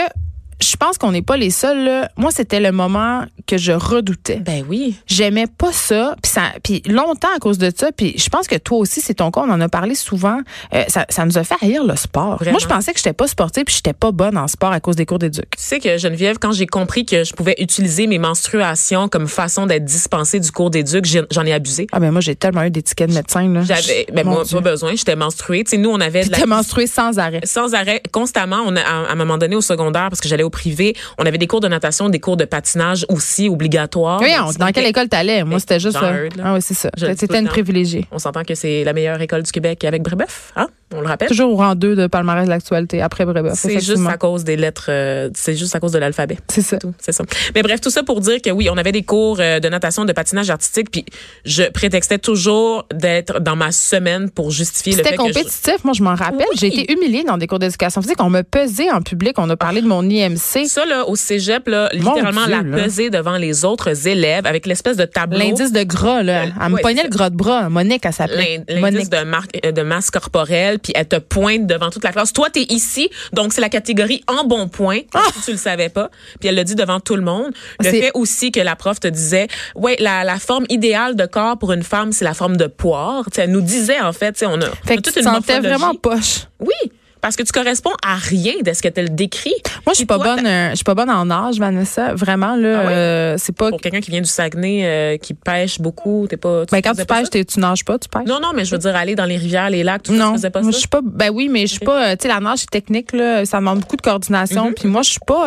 je 0.60 0.76
pense 0.76 0.98
qu'on 0.98 1.12
n'est 1.12 1.22
pas 1.22 1.36
les 1.36 1.50
seuls. 1.50 1.84
là. 1.84 2.10
Moi, 2.16 2.30
c'était 2.30 2.60
le 2.60 2.72
moment 2.72 3.24
que 3.46 3.56
je 3.58 3.72
redoutais. 3.72 4.36
Ben 4.36 4.64
oui. 4.68 4.96
J'aimais 5.06 5.46
pas 5.46 5.72
ça, 5.72 6.16
puis 6.22 6.30
ça, 6.30 6.42
puis 6.62 6.82
longtemps 6.86 7.28
à 7.34 7.38
cause 7.38 7.58
de 7.58 7.70
ça. 7.74 7.90
Puis 7.92 8.14
je 8.16 8.28
pense 8.28 8.46
que 8.46 8.56
toi 8.56 8.78
aussi, 8.78 9.00
c'est 9.00 9.14
ton 9.14 9.30
cas. 9.30 9.42
On 9.46 9.50
en 9.50 9.60
a 9.60 9.68
parlé 9.68 9.94
souvent. 9.94 10.40
Euh, 10.74 10.84
ça, 10.88 11.06
ça 11.08 11.24
nous 11.24 11.36
a 11.38 11.44
fait 11.44 11.56
haïr 11.62 11.84
le 11.84 11.96
sport. 11.96 12.36
Vraiment. 12.36 12.52
Moi, 12.52 12.60
je 12.60 12.66
pensais 12.66 12.92
que 12.92 12.98
j'étais 12.98 13.12
pas 13.12 13.26
sportive, 13.26 13.64
puis 13.64 13.74
j'étais 13.74 13.92
pas 13.92 14.12
bonne 14.12 14.36
en 14.38 14.48
sport 14.48 14.72
à 14.72 14.80
cause 14.80 14.96
des 14.96 15.06
cours 15.06 15.18
d'éduc. 15.18 15.46
Tu 15.56 15.62
sais 15.62 15.80
que 15.80 15.98
Geneviève, 15.98 16.38
quand 16.38 16.52
j'ai 16.52 16.66
compris 16.66 17.04
que 17.04 17.24
je 17.24 17.32
pouvais 17.32 17.54
utiliser 17.58 18.06
mes 18.06 18.18
menstruations 18.18 19.08
comme 19.08 19.26
façon 19.28 19.66
d'être 19.66 19.84
dispensée 19.84 20.40
du 20.40 20.50
cours 20.50 20.70
d'éduc, 20.70 21.04
j'en 21.30 21.44
ai 21.44 21.52
abusé. 21.52 21.86
Ah 21.92 22.00
ben 22.00 22.10
moi, 22.10 22.20
j'ai 22.20 22.36
tellement 22.36 22.62
eu 22.62 22.70
d'étiquettes 22.70 23.10
de 23.10 23.14
médecin 23.14 23.48
là. 23.52 23.62
J'avais, 23.62 24.06
ben 24.12 24.24
moi, 24.24 24.44
Dieu. 24.44 24.60
pas 24.60 24.70
besoin, 24.70 24.94
j'étais 24.94 25.16
menstruée. 25.16 25.64
Tu 25.64 25.70
sais, 25.72 25.76
nous, 25.76 25.90
on 25.90 26.00
avait 26.00 26.24
de 26.24 26.30
la 26.32 26.46
menstruée 26.46 26.86
sans 26.86 27.18
arrêt. 27.18 27.40
sans 27.44 27.74
arrêt, 27.74 28.02
constamment. 28.12 28.62
On 28.66 28.76
a, 28.76 28.80
à, 28.80 29.06
à 29.08 29.12
un 29.12 29.14
moment 29.16 29.38
donné 29.38 29.56
au 29.56 29.60
secondaire, 29.60 30.08
parce 30.10 30.20
que 30.20 30.28
j'allais 30.28 30.43
au 30.44 30.50
privé, 30.50 30.94
on 31.18 31.26
avait 31.26 31.38
des 31.38 31.46
cours 31.46 31.60
de 31.60 31.68
natation, 31.68 32.08
des 32.08 32.20
cours 32.20 32.36
de 32.36 32.44
patinage 32.44 33.04
aussi 33.08 33.48
obligatoires. 33.48 34.20
Oui, 34.20 34.30
on- 34.40 34.52
dans 34.52 34.70
quelle 34.72 34.86
école 34.86 35.08
t'allais? 35.08 35.42
Moi, 35.44 35.58
c'était 35.58 35.80
juste. 35.80 35.94
dans 36.00 36.04
euh. 36.06 36.28
Ah 36.42 36.54
oui, 36.54 36.60
c'est 36.62 36.74
ça. 36.74 36.90
C'était 36.96 37.38
une 37.40 37.48
privilégiée. 37.48 38.06
On 38.12 38.18
s'entend 38.18 38.44
que 38.44 38.54
c'est 38.54 38.84
la 38.84 38.92
meilleure 38.92 39.20
école 39.20 39.42
du 39.42 39.50
Québec 39.52 39.84
avec 39.84 40.02
Brébeuf, 40.02 40.52
hein? 40.56 40.68
On 40.96 41.00
le 41.00 41.06
rappelle? 41.06 41.28
Toujours 41.28 41.50
au 41.52 41.56
rang 41.56 41.74
2 41.74 41.96
de 41.96 42.06
palmarès 42.06 42.44
de 42.44 42.50
l'actualité, 42.50 43.02
après 43.02 43.24
Brébeuf. 43.24 43.54
C'est 43.56 43.80
juste 43.80 44.06
à 44.08 44.16
cause 44.16 44.44
des 44.44 44.56
lettres, 44.56 44.86
euh, 44.88 45.30
c'est 45.34 45.54
juste 45.56 45.74
à 45.74 45.80
cause 45.80 45.92
de 45.92 45.98
l'alphabet. 45.98 46.38
C'est 46.48 46.62
ça. 46.62 46.78
Tout, 46.78 46.94
c'est 46.98 47.12
ça. 47.12 47.24
Mais 47.54 47.62
bref, 47.62 47.80
tout 47.80 47.90
ça 47.90 48.02
pour 48.02 48.20
dire 48.20 48.40
que 48.42 48.50
oui, 48.50 48.68
on 48.70 48.76
avait 48.76 48.92
des 48.92 49.02
cours 49.02 49.38
euh, 49.40 49.60
de 49.60 49.68
natation, 49.68 50.04
de 50.04 50.12
patinage 50.12 50.50
artistique, 50.50 50.90
puis 50.90 51.04
je 51.44 51.64
prétextais 51.64 52.18
toujours 52.18 52.86
d'être 52.92 53.40
dans 53.40 53.56
ma 53.56 53.72
semaine 53.72 54.30
pour 54.30 54.50
justifier 54.50 54.92
le 54.92 54.98
C'était 54.98 55.10
fait 55.10 55.16
que 55.16 55.22
je- 55.28 55.28
compétitif, 55.34 55.84
moi 55.84 55.92
je 55.94 56.02
m'en 56.02 56.14
rappelle. 56.14 56.46
Oui. 56.50 56.56
J'ai 56.58 56.66
été 56.68 56.92
humiliée 56.92 57.24
dans 57.24 57.38
des 57.38 57.46
cours 57.46 57.58
d'éducation 57.58 58.00
physique. 58.02 58.20
On 58.22 58.30
me 58.30 58.42
pesait 58.42 58.90
en 58.90 59.02
public. 59.02 59.34
On 59.38 59.50
a 59.50 59.56
parlé 59.56 59.80
de 59.82 59.86
mon 59.86 60.02
IMC. 60.08 60.66
Ça, 60.66 60.84
là, 60.86 61.08
au 61.08 61.16
cégep, 61.16 61.66
là, 61.68 61.88
Mon 61.94 62.14
littéralement, 62.14 62.44
Dieu, 62.46 62.54
la 62.54 62.62
là. 62.62 63.10
devant 63.10 63.36
les 63.36 63.64
autres 63.64 64.06
élèves 64.08 64.46
avec 64.46 64.66
l'espèce 64.66 64.96
de 64.96 65.04
tableau. 65.04 65.38
L'indice 65.38 65.72
de 65.72 65.82
gras, 65.82 66.22
là. 66.22 66.44
Elle 66.64 66.72
me 66.72 66.80
pognait 66.80 67.02
le 67.02 67.08
gras 67.08 67.30
de 67.30 67.36
bras. 67.36 67.68
Monique, 67.68 68.02
elle 68.04 68.12
s'appelait. 68.12 68.62
L'in- 68.68 68.80
L'indice 68.80 69.10
de, 69.10 69.16
euh, 69.16 69.72
de 69.72 69.82
masse 69.82 70.10
corporelle, 70.10 70.78
puis 70.84 70.92
elle 70.94 71.08
te 71.08 71.16
pointe 71.16 71.66
devant 71.66 71.90
toute 71.90 72.04
la 72.04 72.12
classe. 72.12 72.32
Toi, 72.32 72.48
t'es 72.50 72.66
ici, 72.68 73.08
donc 73.32 73.52
c'est 73.52 73.60
la 73.60 73.68
catégorie 73.68 74.22
en 74.28 74.44
bon 74.44 74.68
point. 74.68 75.00
Si 75.34 75.42
tu 75.46 75.50
le 75.50 75.56
savais 75.56 75.88
pas. 75.88 76.10
Puis 76.38 76.48
elle 76.48 76.54
le 76.54 76.62
dit 76.62 76.76
devant 76.76 77.00
tout 77.00 77.16
le 77.16 77.22
monde. 77.22 77.50
Le 77.80 77.88
Ah! 77.88 77.90
Fait 77.90 78.10
aussi 78.14 78.52
que 78.52 78.60
la 78.60 78.76
prof 78.76 79.00
te 79.00 79.08
disait, 79.08 79.48
ouais, 79.74 79.96
la, 79.98 80.22
la 80.24 80.38
forme 80.38 80.66
idéale 80.68 81.16
de 81.16 81.26
corps 81.26 81.58
pour 81.58 81.72
une 81.72 81.82
femme, 81.82 82.12
c'est 82.12 82.24
la 82.24 82.34
forme 82.34 82.56
de 82.56 82.66
poire. 82.66 83.24
Tu 83.26 83.36
sais, 83.36 83.42
elle 83.42 83.50
nous 83.50 83.60
disait 83.62 84.00
en 84.00 84.12
fait, 84.12 84.44
on 84.46 84.60
a, 84.60 84.66
on 84.66 84.92
a 84.92 84.96
que 84.96 85.00
tu 85.10 85.18
une 85.18 85.24
morphologie. 85.24 85.66
vraiment 85.66 85.94
poche. 85.94 86.46
Oui, 86.60 86.92
parce 87.24 87.36
que 87.36 87.42
tu 87.42 87.52
corresponds 87.52 87.94
à 88.06 88.16
rien 88.16 88.52
de 88.62 88.70
ce 88.74 88.82
que 88.82 88.88
tu 88.88 89.00
le 89.00 89.08
décrit. 89.08 89.54
Moi, 89.86 89.94
je 89.94 89.96
suis 89.96 90.04
pas 90.04 90.16
toi, 90.16 90.36
bonne, 90.36 90.46
euh, 90.46 90.70
je 90.72 90.74
suis 90.74 90.84
pas 90.84 90.94
bonne 90.94 91.08
en 91.08 91.30
âge, 91.30 91.58
Vanessa. 91.58 92.12
Vraiment, 92.14 92.54
là, 92.54 92.80
Ah 92.82 92.86
ouais? 92.86 92.92
euh, 92.92 93.36
c'est 93.38 93.56
pas. 93.56 93.70
Pour 93.70 93.80
quelqu'un 93.80 94.00
qui 94.02 94.10
vient 94.10 94.20
du 94.20 94.28
Saguenay, 94.28 94.82
euh, 94.84 95.16
qui 95.16 95.32
pêche 95.32 95.80
beaucoup, 95.80 96.26
t'es 96.28 96.36
pas. 96.36 96.64
Ben, 96.70 96.82
quand 96.82 96.92
tu 96.92 97.06
pêches, 97.06 97.30
tu 97.46 97.60
nages 97.60 97.82
pas, 97.82 97.98
tu 97.98 98.10
pêches? 98.10 98.26
Non, 98.26 98.40
non, 98.40 98.50
mais 98.54 98.66
je 98.66 98.72
veux 98.72 98.78
dire, 98.78 98.94
aller 98.94 99.14
dans 99.14 99.24
les 99.24 99.38
rivières, 99.38 99.70
les 99.70 99.82
lacs, 99.82 100.02
tout 100.02 100.12
ça, 100.12 100.18
Non, 100.22 100.30
tu 100.32 100.36
faisais 100.36 100.50
pas 100.50 100.60
moi, 100.60 100.70
ça? 100.70 100.76
je 100.76 100.80
suis 100.80 100.88
pas. 100.88 101.00
Ben 101.02 101.30
oui, 101.32 101.48
mais 101.50 101.62
je 101.66 101.72
suis 101.72 101.78
pas. 101.84 102.14
Tu 102.14 102.24
sais, 102.24 102.28
la 102.28 102.40
nage 102.40 102.58
c'est 102.58 102.70
technique 102.70 103.12
là, 103.14 103.46
ça 103.46 103.56
demande 103.58 103.80
beaucoup 103.80 103.96
de 103.96 104.02
coordination. 104.02 104.70
Mm-hmm. 104.70 104.74
Puis 104.74 104.88
moi, 104.90 105.00
je 105.00 105.10
suis 105.12 105.20
pas. 105.26 105.46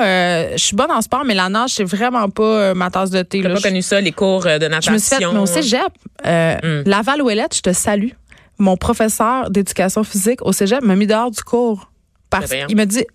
je 0.53 0.57
suis 0.63 0.75
bonne 0.75 0.91
en 0.91 1.01
sport, 1.03 1.25
mais 1.25 1.35
la 1.35 1.47
nage 1.47 1.69
c'est 1.75 1.83
vraiment 1.83 2.27
pas 2.31 2.73
ma 2.73 2.89
tasse 2.89 3.11
de 3.11 3.21
thé. 3.21 3.41
T'as 3.43 3.49
pas 3.49 3.55
Je- 3.57 3.61
connu 3.61 3.81
ça, 3.83 4.01
les 4.01 4.11
cours 4.11 4.45
de 4.45 4.49
Je 4.49 4.57
natation? 4.65 4.93
me 4.93 4.97
suis 4.97 5.09
fait, 5.15 5.19
mais 5.19 5.39
au 5.39 5.45
cégep, 5.45 5.81
Mm. 6.25 6.81
Laval 6.89 7.21
Ouellette, 7.21 7.55
je 7.55 7.61
te 7.61 7.71
salue. 7.73 8.09
Mon 8.59 8.77
professeur 8.77 9.49
d'éducation 9.49 10.03
physique 10.03 10.41
au 10.41 10.51
cégep 10.51 10.81
m'a 10.81 10.95
mis 10.95 11.07
dehors 11.07 11.31
du 11.31 11.41
cours. 11.43 11.91
Parce 12.29 12.51
qu'il 12.51 12.75
m'a 12.75 12.85
dit, 12.85 13.05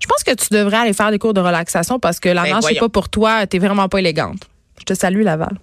je 0.00 0.06
pense 0.06 0.24
que 0.24 0.34
tu 0.34 0.48
devrais 0.50 0.78
aller 0.78 0.92
faire 0.92 1.10
des 1.10 1.18
cours 1.18 1.34
de 1.34 1.40
relaxation 1.40 1.98
parce 1.98 2.20
que 2.20 2.28
la 2.28 2.42
Ben 2.44 2.54
nage, 2.54 2.64
c'est 2.66 2.78
pas 2.78 2.88
pour 2.88 3.08
toi, 3.08 3.46
t'es 3.46 3.58
vraiment 3.58 3.88
pas 3.88 3.98
élégante. 3.98 4.48
Je 4.78 4.84
te 4.84 4.94
salue, 4.94 5.22
Laval. 5.22 5.58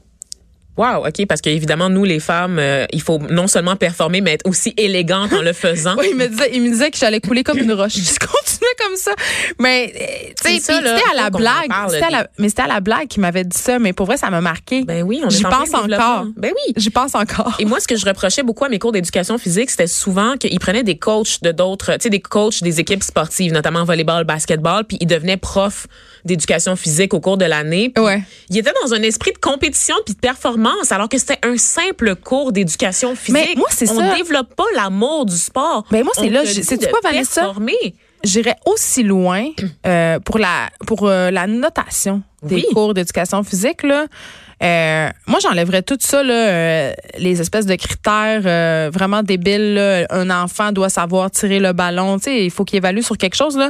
Wow, 0.78 1.08
OK, 1.08 1.26
parce 1.28 1.42
qu'évidemment, 1.42 1.90
nous, 1.90 2.04
les 2.04 2.20
femmes, 2.20 2.60
euh, 2.60 2.86
il 2.92 3.02
faut 3.02 3.18
non 3.30 3.48
seulement 3.48 3.76
performer, 3.76 4.22
mais 4.22 4.34
être 4.34 4.48
aussi 4.48 4.74
élégante 4.78 5.32
en 5.34 5.42
le 5.42 5.54
faisant. 5.54 5.96
Oui, 6.00 6.08
il 6.12 6.18
me 6.18 6.28
disait, 6.28 6.50
il 6.54 6.62
me 6.62 6.70
disait 6.70 6.92
que 6.92 6.98
j'allais 6.98 7.22
couler 7.22 7.44
comme 7.44 7.58
une 7.60 7.72
roche. 7.72 7.94
Je 7.96 8.20
continuais 8.20 8.76
comme 8.86 8.96
ça. 8.98 9.12
Mais, 9.60 9.94
euh, 9.96 10.34
tu 10.44 10.52
sais, 10.52 10.60
c'était 10.60 10.74
à 11.12 11.16
la 11.16 11.30
blague. 11.30 11.68
parle, 11.70 11.92
C'était 11.92 12.04
à 12.06 12.10
la- 12.10 12.24
des- 12.24 12.30
mais 12.40 12.50
c'était 12.50 12.64
à 12.64 12.68
la 12.68 12.80
blague 12.82 13.08
qui 13.08 13.20
m'avait 13.20 13.44
dit 13.46 13.58
ça. 13.58 13.80
Mais 13.80 13.94
pour 13.94 14.06
vrai, 14.06 14.18
ça 14.18 14.30
m'a 14.30 14.42
marqué. 14.42 14.84
Ben 14.84 15.04
oui, 15.04 15.22
on 15.24 15.30
J'y 15.30 15.44
pense 15.44 15.74
encore. 15.74 16.26
Ben 16.36 16.52
oui. 16.54 16.74
J'y 16.76 16.90
pense 16.90 17.16
encore. 17.16 17.56
Et 17.60 17.66
moi, 17.66 17.80
ce 17.80 17.88
que 17.88 17.96
je 17.96 18.06
reprochais 18.06 18.44
beaucoup 18.44 18.66
à 18.66 18.70
mes 18.70 18.80
cours 18.80 18.92
d'éducation 18.92 19.38
physique, 19.38 19.70
c'était 19.70 19.88
souvent 19.88 20.36
qu'ils 20.38 20.60
prenaient 20.60 20.84
des 20.84 20.98
coachs 20.98 21.42
de 21.42 21.52
d'autres, 21.52 21.94
tu 21.94 21.98
sais, 22.04 22.10
des 22.10 22.20
coachs 22.22 22.62
des 22.62 22.80
équipes 22.82 23.04
sportives, 23.04 23.54
notamment 23.54 23.84
volleyball, 23.86 24.26
basketball, 24.26 24.84
puis 24.84 24.98
ils 25.00 25.08
devenaient 25.08 25.38
profs 25.38 25.88
d'éducation 26.26 26.76
physique 26.76 27.14
au 27.14 27.20
cours 27.22 27.38
de 27.38 27.46
l'année. 27.46 27.94
Ouais. 27.98 28.22
Ils 28.50 28.58
étaient 28.58 28.74
dans 28.84 28.94
un 28.94 29.02
esprit 29.04 29.32
de 29.32 29.38
compétition 29.38 29.96
puis 30.06 30.16
de 30.16 30.20
performance, 30.20 30.65
alors 30.90 31.10
que 31.10 31.18
c'était 31.18 31.40
un 31.44 31.58
simple 31.58 32.16
cours 32.16 32.52
d'éducation 32.52 33.16
physique. 33.16 33.34
Mais 33.34 33.54
moi, 33.56 33.68
c'est 33.72 33.90
On 33.92 34.00
ça. 34.00 34.16
développe 34.16 34.56
pas 34.56 34.64
l'amour 34.76 35.26
du 35.26 35.36
sport. 35.38 35.86
Ben 35.92 36.04
moi, 36.04 36.14
c'est 36.16 36.28
On 36.28 36.32
là, 36.32 36.44
de 36.44 36.90
quoi, 36.90 37.00
Vanessa? 37.04 37.54
J'irais 38.24 38.56
aussi 38.66 39.04
loin 39.04 39.50
euh, 39.86 40.20
pour 40.20 40.40
la 40.40 40.70
pour 40.88 41.08
euh, 41.08 41.30
la 41.30 41.46
notation 41.46 42.24
des 42.42 42.56
Oui. 42.56 42.66
cours 42.74 42.94
d'éducation 42.96 43.44
physique 43.44 43.84
là. 43.84 44.06
Euh, 44.64 45.10
moi, 45.28 45.40
j'enlèverais 45.44 45.84
tout 45.84 45.98
ça 46.00 46.24
là, 46.24 46.34
euh, 46.34 46.94
les 47.18 47.42
espèces 47.42 47.66
de 47.68 47.76
critères 47.76 48.42
euh, 48.46 48.90
vraiment 48.92 49.22
débiles. 49.22 49.74
là. 49.76 50.06
Un 50.10 50.30
enfant 50.32 50.72
doit 50.72 50.90
savoir 50.90 51.30
tirer 51.30 51.60
le 51.60 51.74
ballon. 51.74 52.18
Tu 52.18 52.24
sais, 52.24 52.46
il 52.46 52.50
faut 52.52 52.64
qu'il 52.64 52.78
évalue 52.78 53.02
sur 53.02 53.18
quelque 53.18 53.36
chose 53.36 53.58
là. 53.58 53.70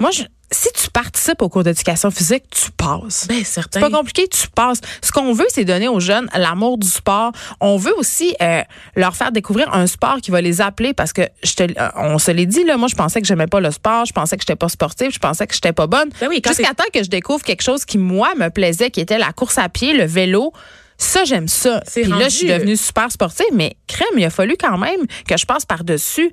Moi, 0.00 0.10
je, 0.12 0.22
si 0.50 0.68
tu 0.72 0.90
participes 0.90 1.42
au 1.42 1.48
cours 1.48 1.64
d'éducation 1.64 2.10
physique, 2.10 2.44
tu 2.50 2.70
passes. 2.72 3.26
Ben 3.28 3.42
certain. 3.44 3.80
C'est 3.80 3.90
pas 3.90 3.96
compliqué, 3.96 4.28
tu 4.28 4.46
passes. 4.48 4.80
Ce 5.02 5.10
qu'on 5.10 5.32
veut, 5.32 5.46
c'est 5.48 5.64
donner 5.64 5.88
aux 5.88 6.00
jeunes 6.00 6.28
l'amour 6.34 6.78
du 6.78 6.86
sport. 6.88 7.32
On 7.60 7.76
veut 7.76 7.94
aussi 7.96 8.34
euh, 8.40 8.62
leur 8.94 9.16
faire 9.16 9.32
découvrir 9.32 9.72
un 9.74 9.86
sport 9.86 10.18
qui 10.22 10.30
va 10.30 10.40
les 10.40 10.60
appeler 10.60 10.94
parce 10.94 11.12
que 11.12 11.22
je 11.42 11.54
te, 11.54 11.62
euh, 11.64 11.88
on 11.96 12.18
se 12.18 12.30
l'est 12.30 12.46
dit 12.46 12.64
là. 12.64 12.76
Moi, 12.76 12.88
je 12.88 12.94
pensais 12.94 13.20
que 13.20 13.26
j'aimais 13.26 13.46
pas 13.48 13.60
le 13.60 13.70
sport, 13.70 14.04
je 14.04 14.12
pensais 14.12 14.36
que 14.36 14.42
j'étais 14.42 14.56
pas 14.56 14.68
sportive, 14.68 15.10
je 15.12 15.18
pensais 15.18 15.46
que 15.46 15.54
j'étais 15.54 15.72
pas 15.72 15.86
bonne. 15.86 16.10
Ben 16.20 16.28
oui, 16.28 16.40
Jusqu'à 16.46 16.74
temps 16.74 16.84
que 16.92 17.02
je 17.02 17.08
découvre 17.08 17.42
quelque 17.42 17.62
chose 17.62 17.84
qui 17.84 17.98
moi 17.98 18.34
me 18.36 18.48
plaisait, 18.50 18.90
qui 18.90 19.00
était 19.00 19.18
la 19.18 19.32
course 19.32 19.58
à 19.58 19.68
pied, 19.68 19.92
le 19.94 20.04
vélo. 20.04 20.52
Ça, 20.96 21.24
j'aime 21.24 21.48
ça. 21.48 21.82
Puis 21.92 22.04
là, 22.04 22.28
je 22.28 22.36
suis 22.36 22.46
rendu- 22.46 22.60
devenue 22.60 22.76
super 22.76 23.10
sportive, 23.10 23.46
mais 23.52 23.76
crème, 23.88 24.06
il 24.16 24.24
a 24.24 24.30
fallu 24.30 24.56
quand 24.58 24.78
même 24.78 25.00
que 25.28 25.36
je 25.36 25.44
passe 25.44 25.64
par-dessus 25.66 26.30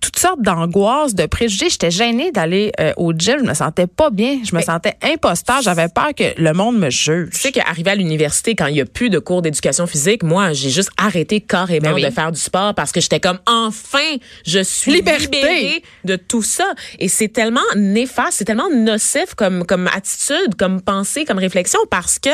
toutes 0.00 0.18
sortes 0.18 0.40
d'angoisses, 0.42 1.14
de 1.14 1.26
préjugés. 1.26 1.68
J'étais 1.70 1.90
gênée 1.90 2.30
d'aller 2.30 2.72
euh, 2.80 2.92
au 2.96 3.12
gym. 3.12 3.38
Je 3.40 3.44
me 3.48 3.54
sentais 3.54 3.86
pas 3.86 4.10
bien. 4.10 4.38
Je 4.48 4.54
me 4.54 4.60
sentais 4.62 4.94
imposteur. 5.02 5.62
J'avais 5.62 5.88
peur 5.88 6.08
que 6.16 6.40
le 6.40 6.52
monde 6.52 6.78
me 6.78 6.90
juge. 6.90 7.30
Tu 7.32 7.38
sais 7.40 7.52
qu'arrivé 7.52 7.90
à 7.90 7.94
l'université, 7.94 8.54
quand 8.54 8.66
il 8.66 8.76
y 8.76 8.80
a 8.80 8.84
plus 8.84 9.10
de 9.10 9.18
cours 9.18 9.42
d'éducation 9.42 9.86
physique, 9.86 10.22
moi, 10.22 10.52
j'ai 10.52 10.70
juste 10.70 10.90
arrêté 10.96 11.40
carrément 11.40 11.90
Ben 11.90 11.94
oui. 11.94 12.04
de 12.04 12.10
faire 12.10 12.30
du 12.32 12.40
sport 12.40 12.74
parce 12.74 12.92
que 12.92 13.00
j'étais 13.00 13.20
comme, 13.20 13.38
enfin, 13.46 14.16
je 14.46 14.60
suis 14.62 14.92
Liberté. 14.92 15.26
libérée 15.26 15.82
de 16.04 16.16
tout 16.16 16.42
ça. 16.42 16.66
Et 16.98 17.08
c'est 17.08 17.28
tellement 17.28 17.60
néfaste, 17.74 18.32
c'est 18.38 18.44
tellement 18.44 18.70
nocif 18.70 19.34
comme, 19.36 19.64
comme 19.64 19.88
attitude, 19.88 20.54
comme 20.58 20.80
pensée, 20.80 21.24
comme 21.24 21.38
réflexion 21.38 21.80
parce 21.90 22.18
que 22.18 22.30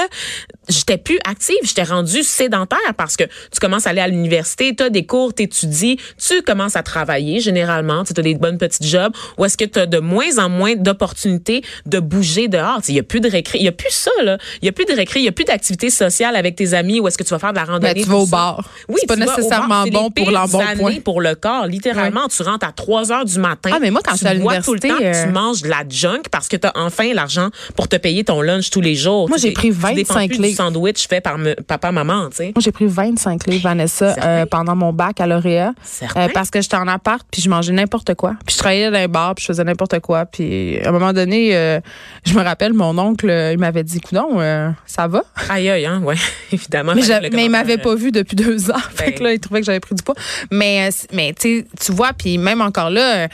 j'étais 0.68 0.98
plus 0.98 1.18
active, 1.24 1.56
j'étais 1.62 1.82
rendue 1.82 2.22
sédentaire 2.22 2.78
parce 2.96 3.16
que 3.16 3.24
tu 3.24 3.60
commences 3.60 3.86
à 3.86 3.90
aller 3.90 4.00
à 4.00 4.08
l'université, 4.08 4.74
tu 4.74 4.82
as 4.82 4.90
des 4.90 5.06
cours, 5.06 5.34
tu 5.34 5.44
étudies, 5.44 5.98
tu 6.18 6.42
commences 6.42 6.76
à 6.76 6.82
travailler 6.82 7.40
généralement, 7.56 8.02
tu 8.04 8.12
as 8.18 8.22
des 8.22 8.34
bonnes 8.34 8.58
petites 8.58 8.84
jobs 8.86 9.12
ou 9.38 9.44
est-ce 9.44 9.56
que 9.56 9.64
tu 9.64 9.78
as 9.78 9.86
de 9.86 9.98
moins 9.98 10.38
en 10.38 10.48
moins 10.48 10.74
d'opportunités 10.74 11.62
de 11.86 11.98
bouger 12.00 12.48
dehors? 12.48 12.80
Il 12.88 12.94
y 12.94 12.98
a 12.98 13.02
plus 13.02 13.20
de 13.20 13.28
récré, 13.30 13.58
il 13.58 13.64
y 13.64 13.68
a 13.68 13.72
plus 13.72 13.90
ça 13.90 14.10
là, 14.22 14.38
il 14.62 14.66
y 14.66 14.68
a 14.68 14.72
plus 14.72 14.84
de 14.86 14.92
récré, 14.94 15.20
il 15.20 15.24
y 15.24 15.28
a 15.28 15.32
plus 15.32 15.44
d'activités 15.44 15.90
sociales 15.90 16.36
avec 16.36 16.56
tes 16.56 16.72
amis 16.74 17.00
ou 17.00 17.08
est-ce 17.08 17.18
que 17.18 17.22
tu 17.24 17.30
vas 17.30 17.38
faire 17.38 17.52
de 17.52 17.58
la 17.58 17.64
randonnée 17.64 17.94
Ben, 17.94 18.02
tu 18.02 18.08
vas 18.08 18.16
au 18.16 18.26
bar. 18.26 18.68
Oui, 18.88 18.96
C'est 19.00 19.06
pas 19.06 19.16
nécessairement 19.16 19.84
bon 19.86 20.10
pour 20.10 20.30
l'embonpoint. 20.30 21.00
pour 21.04 21.20
le 21.20 21.34
corps. 21.34 21.66
Littéralement, 21.66 22.28
tu 22.28 22.42
rentres 22.42 22.66
à 22.66 22.72
3 22.72 23.12
heures 23.12 23.24
du 23.24 23.38
matin. 23.38 23.70
Ah, 23.74 23.78
mais 23.80 23.90
moi, 23.90 24.00
quand 24.04 24.16
tu 24.16 24.26
à 24.26 24.34
bois 24.34 24.60
tout 24.60 24.74
le 24.74 24.80
temps, 24.80 24.88
tu 24.98 25.04
euh, 25.04 25.26
manges 25.30 25.62
de 25.62 25.68
la 25.68 25.82
junk 25.88 26.22
parce 26.30 26.48
que 26.48 26.56
tu 26.56 26.66
as 26.66 26.72
enfin 26.74 27.12
l'argent 27.12 27.50
pour 27.76 27.88
te 27.88 27.96
payer 27.96 28.24
ton 28.24 28.40
lunch 28.40 28.70
tous 28.70 28.80
les 28.80 28.94
jours. 28.94 29.28
Moi, 29.28 29.38
j'ai 29.38 29.52
pris 29.52 29.70
tu 29.70 29.94
dépends 29.94 30.14
25 30.14 30.28
plus 30.28 30.36
du 30.38 30.42
livres. 30.44 30.56
sandwich 30.56 31.06
fait 31.08 31.20
par 31.20 31.38
me- 31.38 31.54
papa, 31.54 31.92
maman, 31.92 32.28
tu 32.30 32.36
sais. 32.38 32.44
Moi, 32.54 32.60
j'ai 32.62 32.72
pris 32.72 32.86
25 32.86 33.46
livres, 33.46 33.62
Vanessa, 33.62 34.14
euh, 34.22 34.46
pendant 34.46 34.74
mon 34.76 34.92
bac 34.92 35.20
à 35.20 35.26
lauréat. 35.26 35.72
Certain. 35.82 36.28
parce 36.32 36.50
que 36.50 36.60
j'étais 36.60 36.76
en 36.76 36.88
appart, 36.88 37.26
puis 37.30 37.41
je 37.42 37.50
mangeais 37.50 37.72
n'importe 37.72 38.14
quoi. 38.14 38.34
Puis 38.46 38.54
je 38.54 38.58
travaillais 38.58 38.90
dans 38.90 38.98
les 38.98 39.08
bars, 39.08 39.34
puis 39.34 39.42
je 39.42 39.46
faisais 39.48 39.64
n'importe 39.64 40.00
quoi. 40.00 40.26
Puis 40.26 40.78
à 40.80 40.88
un 40.88 40.92
moment 40.92 41.12
donné, 41.12 41.56
euh, 41.56 41.80
je 42.24 42.34
me 42.34 42.42
rappelle, 42.42 42.72
mon 42.72 42.96
oncle, 42.98 43.28
euh, 43.28 43.52
il 43.52 43.58
m'avait 43.58 43.84
dit, 43.84 44.00
coudon, 44.00 44.40
euh, 44.40 44.70
ça 44.86 45.08
va? 45.08 45.24
Aïe, 45.48 45.68
aïe, 45.68 45.86
hein, 45.86 46.02
ouais, 46.02 46.16
évidemment. 46.52 46.94
Mais, 46.94 47.30
mais 47.32 47.44
il 47.44 47.50
m'avait 47.50 47.78
pas 47.78 47.94
vu 47.94 48.12
depuis 48.12 48.36
deux 48.36 48.70
ans. 48.70 48.78
fait 48.94 49.10
Ben. 49.10 49.14
que 49.14 49.22
là, 49.24 49.32
il 49.32 49.40
trouvait 49.40 49.60
que 49.60 49.66
j'avais 49.66 49.80
pris 49.80 49.94
du 49.94 50.02
poids. 50.02 50.14
Mais, 50.50 50.90
mais 51.12 51.34
tu 51.34 51.64
vois, 51.88 52.12
puis 52.12 52.38
même 52.38 52.60
encore 52.60 52.90
là, 52.90 53.28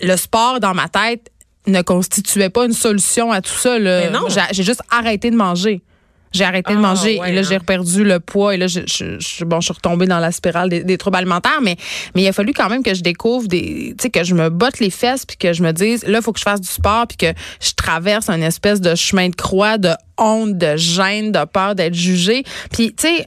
le 0.00 0.16
sport 0.16 0.60
dans 0.60 0.74
ma 0.74 0.88
tête 0.88 1.30
ne 1.66 1.82
constituait 1.82 2.50
pas 2.50 2.64
une 2.64 2.72
solution 2.72 3.30
à 3.30 3.40
tout 3.40 3.52
ça. 3.52 3.78
là. 3.78 4.00
Mais 4.04 4.10
non. 4.10 4.26
J'ai 4.52 4.62
juste 4.62 4.82
arrêté 4.90 5.30
de 5.30 5.36
manger. 5.36 5.82
J'ai 6.32 6.44
arrêté 6.44 6.72
de 6.72 6.78
Ah, 6.78 6.82
manger 6.82 7.18
ouais, 7.20 7.30
et 7.30 7.32
là 7.32 7.40
hein. 7.40 7.46
j'ai 7.48 7.56
reperdu 7.56 8.04
le 8.04 8.20
poids 8.20 8.54
et 8.54 8.58
là 8.58 8.66
je, 8.66 8.80
je, 8.86 9.18
je- 9.18 9.44
bon 9.44 9.60
je 9.60 9.66
suis 9.66 9.74
retombée 9.74 10.06
dans 10.06 10.18
la 10.18 10.30
spirale 10.32 10.68
des, 10.68 10.84
des 10.84 10.98
troubles 10.98 11.16
alimentaires 11.16 11.60
mais 11.62 11.76
mais 12.14 12.22
il 12.22 12.28
a 12.28 12.32
fallu 12.32 12.52
quand 12.52 12.68
même 12.68 12.82
que 12.82 12.92
je 12.94 13.02
découvre 13.02 13.48
des 13.48 13.94
tu 13.98 14.02
sais 14.02 14.10
que 14.10 14.24
je 14.24 14.34
me 14.34 14.50
botte 14.50 14.78
les 14.80 14.90
fesses 14.90 15.24
puis 15.24 15.36
que 15.36 15.52
je 15.52 15.62
me 15.62 15.72
dise 15.72 16.04
là 16.06 16.18
il 16.18 16.22
faut 16.22 16.32
que 16.32 16.38
je 16.38 16.44
fasse 16.44 16.60
du 16.60 16.68
sport 16.68 17.06
puis 17.06 17.16
que 17.16 17.32
je 17.60 17.70
traverse 17.76 18.28
un 18.28 18.40
espèce 18.42 18.80
de 18.80 18.94
chemin 18.94 19.28
de 19.30 19.34
croix 19.36 19.78
de 19.78 19.90
honte 20.18 20.58
de 20.58 20.76
gêne 20.76 21.32
de 21.32 21.44
peur 21.46 21.74
d'être 21.74 21.94
jugée 21.94 22.44
puis 22.72 22.94
tu 22.94 23.06
sais 23.08 23.26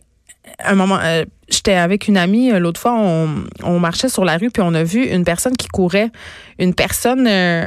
un 0.63 0.75
moment, 0.75 1.00
euh, 1.01 1.24
j'étais 1.50 1.74
avec 1.74 2.08
une 2.08 2.17
amie 2.17 2.51
euh, 2.51 2.60
l'autre 2.60 2.79
fois, 2.79 2.93
on, 2.93 3.46
on 3.63 3.79
marchait 3.79 4.10
sur 4.10 4.25
la 4.25 4.38
rue 4.38 4.50
puis 4.51 4.62
on 4.65 4.74
a 4.74 4.84
vu 4.84 5.05
une 5.05 5.24
personne 5.24 5.55
qui 5.55 5.67
courait, 5.67 6.10
une 6.60 6.74
personne 6.74 7.25
euh, 7.27 7.65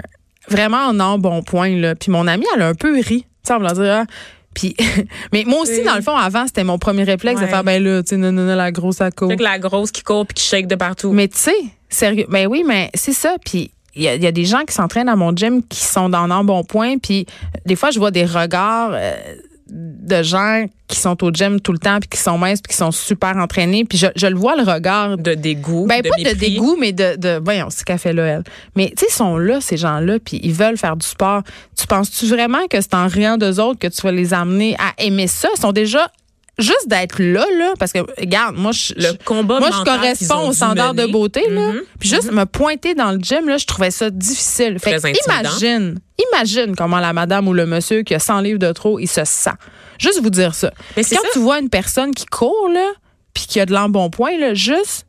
vraiment 0.49 0.79
en 0.88 1.00
embonpoint 1.00 1.71
là. 1.71 1.95
Puis 1.95 2.11
mon 2.12 2.26
amie, 2.26 2.45
elle 2.55 2.62
a 2.62 2.69
un 2.69 2.75
peu 2.75 2.95
ri, 2.95 3.23
tu 3.23 3.26
sais, 3.45 3.53
en 3.55 3.59
voulant 3.59 3.73
dire. 3.73 3.85
ah. 3.85 4.05
Puis, 4.54 4.76
mais 5.32 5.44
moi 5.46 5.61
aussi, 5.61 5.82
dans 5.84 5.96
le 5.96 6.02
fond, 6.02 6.16
avant, 6.16 6.46
c'était 6.46 6.64
mon 6.64 6.78
premier 6.78 7.02
réflexe 7.04 7.40
de 7.40 7.46
faire 7.50 7.64
ben 7.64 7.82
là, 7.82 8.02
tu 8.02 8.11
sais, 8.11 8.16
non, 8.16 8.32
non, 8.32 8.42
non, 8.42 8.54
la 8.54 8.70
grosse 8.73 9.00
à 9.00 9.11
que 9.11 9.42
la 9.42 9.58
grosse 9.58 9.90
qui 9.90 10.02
court 10.02 10.26
puis 10.26 10.34
qui 10.34 10.44
shake 10.44 10.66
de 10.66 10.75
partout. 10.76 11.12
Mais 11.12 11.28
tu 11.28 11.38
sais, 11.38 11.54
sérieux, 11.88 12.26
ben 12.28 12.46
oui, 12.46 12.64
mais 12.66 12.90
c'est 12.94 13.12
ça. 13.12 13.37
Puis 13.44 13.70
il 13.96 14.02
y, 14.02 14.08
a- 14.08 14.14
il 14.16 14.23
y 14.23 14.26
a 14.26 14.32
des 14.32 14.44
gens 14.44 14.62
qui 14.66 14.73
s'entraînent 14.75 15.08
à 15.08 15.16
mon 15.16 15.34
gym 15.37 15.62
qui 15.68 15.82
sont 15.84 16.08
dans 16.08 16.23
un 16.30 16.44
bon 16.44 16.64
point. 16.64 16.99
Puis 16.99 17.26
des 17.66 17.76
fois, 17.76 17.90
je 17.90 17.99
vois 17.99 18.11
des 18.11 18.25
regards 18.25 18.90
euh, 18.94 19.12
de 19.75 20.23
gens 20.23 20.66
qui 20.87 20.99
sont 21.00 21.25
au 21.25 21.33
gym 21.33 21.61
tout 21.61 21.73
le 21.73 21.78
temps, 21.78 21.99
puis 21.99 22.09
qui 22.09 22.19
sont 22.19 22.38
minces, 22.38 22.61
puis 22.61 22.71
qui 22.71 22.76
sont 22.76 22.93
super 22.93 23.37
entraînés. 23.37 23.85
Puis 23.85 23.99
je, 23.99 24.07
je 24.14 24.26
le 24.28 24.37
vois, 24.37 24.54
le 24.54 24.62
regard. 24.62 25.19
de 25.19 25.35
dégoût, 25.35 25.87
Ben, 25.88 26.00
de 26.00 26.09
pas 26.09 26.16
de 26.16 26.37
dégoût, 26.38 26.76
mais 26.78 26.93
de, 26.93 27.16
de 27.16 27.40
voyons, 27.43 27.69
c'est 27.71 27.85
qu'elle 27.85 27.99
fait 27.99 28.12
là, 28.12 28.25
elle. 28.25 28.45
Mais, 28.76 28.90
tu 28.97 29.00
sais, 29.00 29.07
ils 29.11 29.14
sont 29.14 29.37
là, 29.37 29.61
ces 29.61 29.76
gens-là, 29.76 30.19
puis 30.25 30.38
ils 30.43 30.52
veulent 30.52 30.76
faire 30.78 30.97
du 30.97 31.07
sport. 31.07 31.43
Tu 31.76 31.87
penses-tu 31.87 32.26
vraiment 32.26 32.66
que 32.69 32.81
c'est 32.81 32.95
en 32.95 33.09
riant 33.09 33.37
d'eux 33.37 33.59
autres 33.59 33.81
que 33.81 33.88
tu 33.88 34.00
vas 34.02 34.12
les 34.12 34.33
amener 34.33 34.76
à 34.78 35.02
aimer 35.02 35.26
ça? 35.26 35.49
Ils 35.57 35.61
sont 35.61 35.73
déjà, 35.73 36.09
juste 36.58 36.87
d'être 36.87 37.20
là, 37.23 37.44
là, 37.58 37.73
parce 37.78 37.92
que, 37.92 37.99
regarde, 38.18 38.56
moi, 38.56 38.73
je, 38.73 38.94
Le 38.96 39.12
combat 39.25 39.58
moi, 39.58 39.70
je 39.70 39.84
corresponds 39.84 40.49
aux 40.49 40.52
standards 40.52 40.94
de 40.94 41.06
beauté, 41.06 41.42
là. 41.49 41.73
Mhm. 41.73 41.82
Puis 41.99 42.08
juste 42.08 42.30
me 42.30 42.44
pointer 42.44 42.94
dans 42.94 43.12
le 43.12 43.18
gym, 43.18 43.49
là, 43.49 43.56
je 43.56 43.66
trouvais 43.66 43.90
ça 43.90 44.11
difficile. 44.11 44.78
Fait 44.78 44.99
Très 44.99 45.12
imagine, 45.26 45.99
imagine 46.32 46.76
comment 46.76 47.00
la 47.00 47.12
madame 47.12 47.49
ou 47.49 47.52
le 47.52 47.66
monsieur 47.66 48.02
qui 48.02 48.14
a 48.14 48.18
100 48.18 48.40
livres 48.40 48.58
de 48.58 48.73
trop, 48.73 48.99
il 48.99 49.08
se 49.08 49.25
sent. 49.25 49.50
Juste 49.99 50.20
vous 50.23 50.30
dire 50.30 50.54
ça. 50.54 50.73
Mais 50.96 51.02
c'est 51.02 51.16
Quand 51.16 51.23
ça. 51.23 51.28
tu 51.32 51.38
vois 51.40 51.61
une 51.61 51.70
personne 51.70 52.12
qui 52.12 52.26
court, 52.26 52.68
là, 52.73 52.92
puis 53.32 53.46
qui 53.46 53.61
a 53.61 53.66
de 53.66 53.73
l'embonpoint, 53.73 54.37
là, 54.38 54.54
juste 54.54 55.06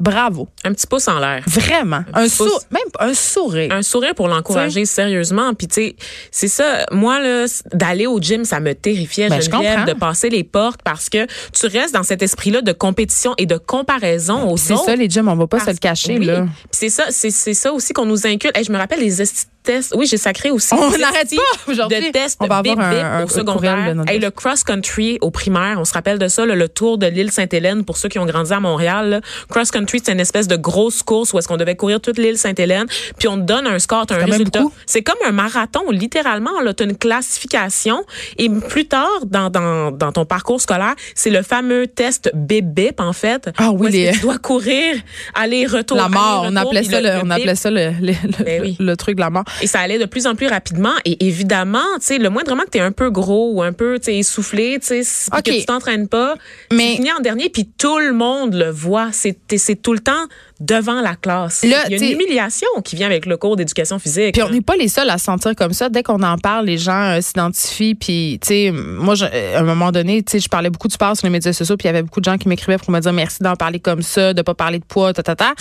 bravo. 0.00 0.48
Un 0.64 0.72
petit 0.72 0.86
pouce 0.86 1.08
en 1.08 1.18
l'air. 1.18 1.42
Vraiment. 1.46 2.02
Un 2.14 2.22
Un, 2.24 2.28
sou- 2.28 2.44
même 2.70 2.82
un 3.00 3.14
sourire. 3.14 3.72
un 3.72 3.82
sourire 3.82 4.14
pour 4.14 4.28
l'encourager 4.28 4.84
sérieusement 4.84 5.54
puis 5.54 5.66
tu 5.68 5.74
sais 5.74 5.96
c'est 6.30 6.48
ça 6.48 6.84
moi 6.92 7.20
là 7.20 7.46
d'aller 7.72 8.06
au 8.06 8.20
gym 8.20 8.44
ça 8.44 8.60
me 8.60 8.74
terrifiait 8.74 9.28
Ben, 9.28 9.40
je 9.40 9.50
comprends. 9.50 9.84
de 9.84 9.92
passer 9.94 10.28
les 10.30 10.44
portes 10.44 10.80
parce 10.84 11.08
que 11.08 11.26
tu 11.52 11.66
restes 11.66 11.94
dans 11.94 12.02
cet 12.02 12.22
esprit 12.22 12.50
là 12.50 12.60
de 12.62 12.72
compétition 12.72 13.34
et 13.38 13.46
de 13.46 13.56
comparaison 13.56 14.50
aux 14.50 14.56
C'est 14.56 14.74
autres 14.74 14.84
ça, 14.86 14.96
les 14.96 15.08
gyms, 15.08 15.28
on 15.28 15.36
va 15.36 15.46
pas 15.46 15.60
se 15.60 15.70
le 15.70 15.76
cacher, 15.76 16.18
oui. 16.18 16.26
là. 16.26 16.42
Puis 16.42 16.50
c'est 16.72 16.90
ça 16.90 17.04
c'est 17.10 17.30
c'est 17.30 17.54
ça 17.54 17.72
aussi 17.72 17.92
qu'on 17.92 18.06
nous 18.06 18.26
inculque 18.26 18.56
Hey, 18.56 18.64
je 18.64 18.72
me 18.72 18.78
rappelle 18.78 19.00
les 19.00 19.20
tests 19.62 19.94
oui 19.96 20.06
j'ai 20.06 20.16
sacré 20.16 20.50
aussi 20.50 20.72
On 20.74 20.90
n'arrête 20.98 21.30
pas 21.34 21.70
aujourd'hui. 21.72 22.06
de 22.06 22.10
tests 22.12 22.36
On 22.40 22.46
va 22.46 22.56
avoir 22.58 22.76
bip, 22.76 22.84
un- 22.84 22.90
bip 22.90 23.02
un- 23.04 23.24
au 23.24 23.28
secondaire 23.28 23.94
Hey, 24.08 24.18
le 24.18 24.30
cross 24.30 24.64
country 24.64 25.18
au 25.20 25.30
primaire 25.30 25.76
on 25.78 25.84
se 25.84 25.92
rappelle 25.92 26.18
de 26.18 26.28
ça 26.28 26.46
là, 26.46 26.54
le 26.54 26.68
tour 26.68 26.98
de 26.98 27.06
l'île 27.06 27.30
Sainte-Hélène 27.30 27.84
pour 27.84 27.96
ceux 27.96 28.08
qui 28.08 28.18
ont 28.18 28.26
grandi 28.26 28.52
à 28.52 28.60
Montréal 28.60 29.20
cross 29.48 29.70
country 29.70 30.00
c'est 30.04 30.12
une 30.12 30.20
espèce 30.20 30.48
de 30.48 30.56
grosse 30.56 31.02
course 31.02 31.32
où 31.32 31.38
est-ce 31.38 31.48
qu'on 31.48 31.56
devait 31.56 31.76
courir 31.76 32.00
toute 32.00 32.18
l'île 32.18 32.38
Sainte-Hélène 32.38 32.86
puis 33.18 33.28
on 33.28 33.36
te 33.36 33.42
donne 33.42 33.66
un 33.66 33.78
score 33.78 34.06
un 34.10 34.16
résultat 34.24 34.60
c'est 34.86 35.02
comme 35.02 35.16
un 35.26 35.32
marathon, 35.32 35.90
littéralement. 35.90 36.60
Là, 36.62 36.72
tu 36.74 36.82
as 36.82 36.86
une 36.86 36.96
classification. 36.96 38.04
Et 38.38 38.48
plus 38.48 38.86
tard, 38.86 39.08
dans, 39.26 39.50
dans, 39.50 39.90
dans 39.90 40.12
ton 40.12 40.24
parcours 40.24 40.60
scolaire, 40.60 40.94
c'est 41.14 41.30
le 41.30 41.42
fameux 41.42 41.86
test 41.86 42.30
bip-bip, 42.34 43.00
en 43.00 43.12
fait. 43.12 43.50
Ah 43.58 43.70
oui, 43.72 43.90
les- 43.90 44.12
tu 44.12 44.20
dois 44.20 44.38
courir. 44.38 44.94
La 44.94 45.00
mort, 45.00 45.42
aller, 45.42 45.66
on 45.66 45.68
retour, 45.76 45.98
appelait 46.68 46.80
puis 46.80 46.90
ça, 46.90 47.00
le- 47.00 47.08
le, 47.08 47.14
le 47.14 47.20
on 47.20 47.22
bip. 47.24 47.32
appelait 47.32 47.54
ça 47.54 47.70
le, 47.70 47.90
le, 48.00 48.12
le- 48.12 48.44
Ben 48.44 48.62
oui. 48.62 48.76
le 48.80 48.96
truc 48.96 49.16
de 49.16 49.20
la 49.20 49.30
mort. 49.30 49.44
Et 49.62 49.66
ça 49.66 49.80
allait 49.80 49.98
de 49.98 50.04
plus 50.06 50.26
en 50.26 50.34
plus 50.34 50.46
rapidement. 50.46 50.92
Et 51.04 51.26
évidemment, 51.26 51.78
tu 52.00 52.06
sais, 52.06 52.18
le 52.18 52.30
moindrement 52.30 52.62
que 52.64 52.70
tu 52.70 52.78
es 52.78 52.82
un 52.82 52.92
peu 52.92 53.10
gros 53.10 53.52
ou 53.54 53.62
un 53.62 53.72
peu, 53.72 53.98
essoufflé, 54.06 54.78
tu 54.80 55.02
sais, 55.02 55.30
Ok. 55.32 55.42
que 55.42 55.50
tu 55.60 55.64
t'entraînes 55.66 56.08
pas, 56.08 56.34
Mais- 56.72 56.90
tu 56.90 56.96
finis 56.96 57.12
en 57.12 57.20
dernier, 57.20 57.48
puis 57.48 57.68
tout 57.78 57.98
le 57.98 58.12
monde 58.12 58.54
le 58.54 58.70
voit. 58.70 59.10
C'est 59.12 59.36
tout 59.82 59.92
le 59.92 59.98
temps 60.00 60.12
devant 60.60 61.00
la 61.00 61.14
classe. 61.14 61.62
Là, 61.64 61.84
Il 61.88 61.92
y 61.92 61.94
a 61.94 62.04
une 62.04 62.12
humiliation 62.14 62.66
qui 62.84 62.96
vient 62.96 63.06
avec 63.06 63.26
le 63.26 63.36
cours 63.36 63.54
d'éducation 63.56 63.98
physique. 64.00 64.32
Puis 64.34 64.42
on 64.42 64.50
n'est 64.50 64.60
pas 64.60 64.74
les 64.76 64.88
seuls 64.88 65.08
à 65.08 65.16
se 65.18 65.24
sentir 65.24 65.54
comme 65.54 65.72
ça. 65.72 65.88
Dès 65.88 66.02
qu'on 66.02 66.22
en 66.22 66.36
parle, 66.36 66.66
les 66.66 66.78
gens 66.78 67.16
euh, 67.16 67.20
s'identifient. 67.20 67.94
Puis, 67.94 68.38
tu 68.42 68.48
sais, 68.48 68.70
moi, 68.72 69.14
je- 69.14 69.24
euh, 69.32 69.56
à 69.56 69.60
un 69.60 69.62
moment 69.62 69.92
donné, 69.92 70.22
tu 70.22 70.32
sais, 70.32 70.40
je 70.40 70.48
parlais 70.48 70.68
beaucoup 70.70 70.88
du 70.88 70.94
sport 70.94 71.16
sur 71.16 71.26
les 71.26 71.30
médias 71.30 71.52
sociaux. 71.52 71.76
Puis 71.76 71.84
il 71.84 71.92
y 71.92 71.94
avait 71.94 72.02
beaucoup 72.02 72.20
de 72.20 72.24
gens 72.24 72.36
qui 72.38 72.48
m'écrivaient 72.48 72.78
pour 72.78 72.90
me 72.90 72.98
dire 73.00 73.12
merci 73.12 73.42
d'en 73.42 73.54
parler 73.54 73.78
comme 73.78 74.02
ça, 74.02 74.32
de 74.34 74.42
pas 74.42 74.54
parler 74.54 74.78
de 74.80 74.84
poids, 74.84 75.12
ta, 75.12 75.22
ta, 75.22 75.36
ta. 75.36 75.54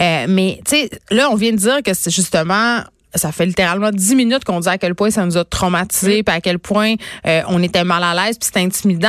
Euh, 0.00 0.26
mais, 0.28 0.60
tu 0.66 0.76
sais, 0.76 0.90
là, 1.10 1.30
on 1.30 1.36
vient 1.36 1.52
de 1.52 1.56
dire 1.56 1.82
que 1.84 1.94
c'est 1.94 2.10
justement 2.10 2.80
ça 3.14 3.32
fait 3.32 3.46
littéralement 3.46 3.90
dix 3.90 4.14
minutes 4.14 4.44
qu'on 4.44 4.60
dit 4.60 4.68
à 4.68 4.78
quel 4.78 4.94
point 4.94 5.10
ça 5.10 5.24
nous 5.24 5.36
a 5.36 5.44
traumatisés, 5.44 6.22
puis 6.22 6.34
à 6.34 6.40
quel 6.40 6.58
point 6.58 6.94
euh, 7.26 7.42
on 7.48 7.62
était 7.62 7.84
mal 7.84 8.02
à 8.02 8.14
l'aise, 8.14 8.38
puis 8.38 8.46
c'était 8.46 8.60
intimidant. 8.60 9.08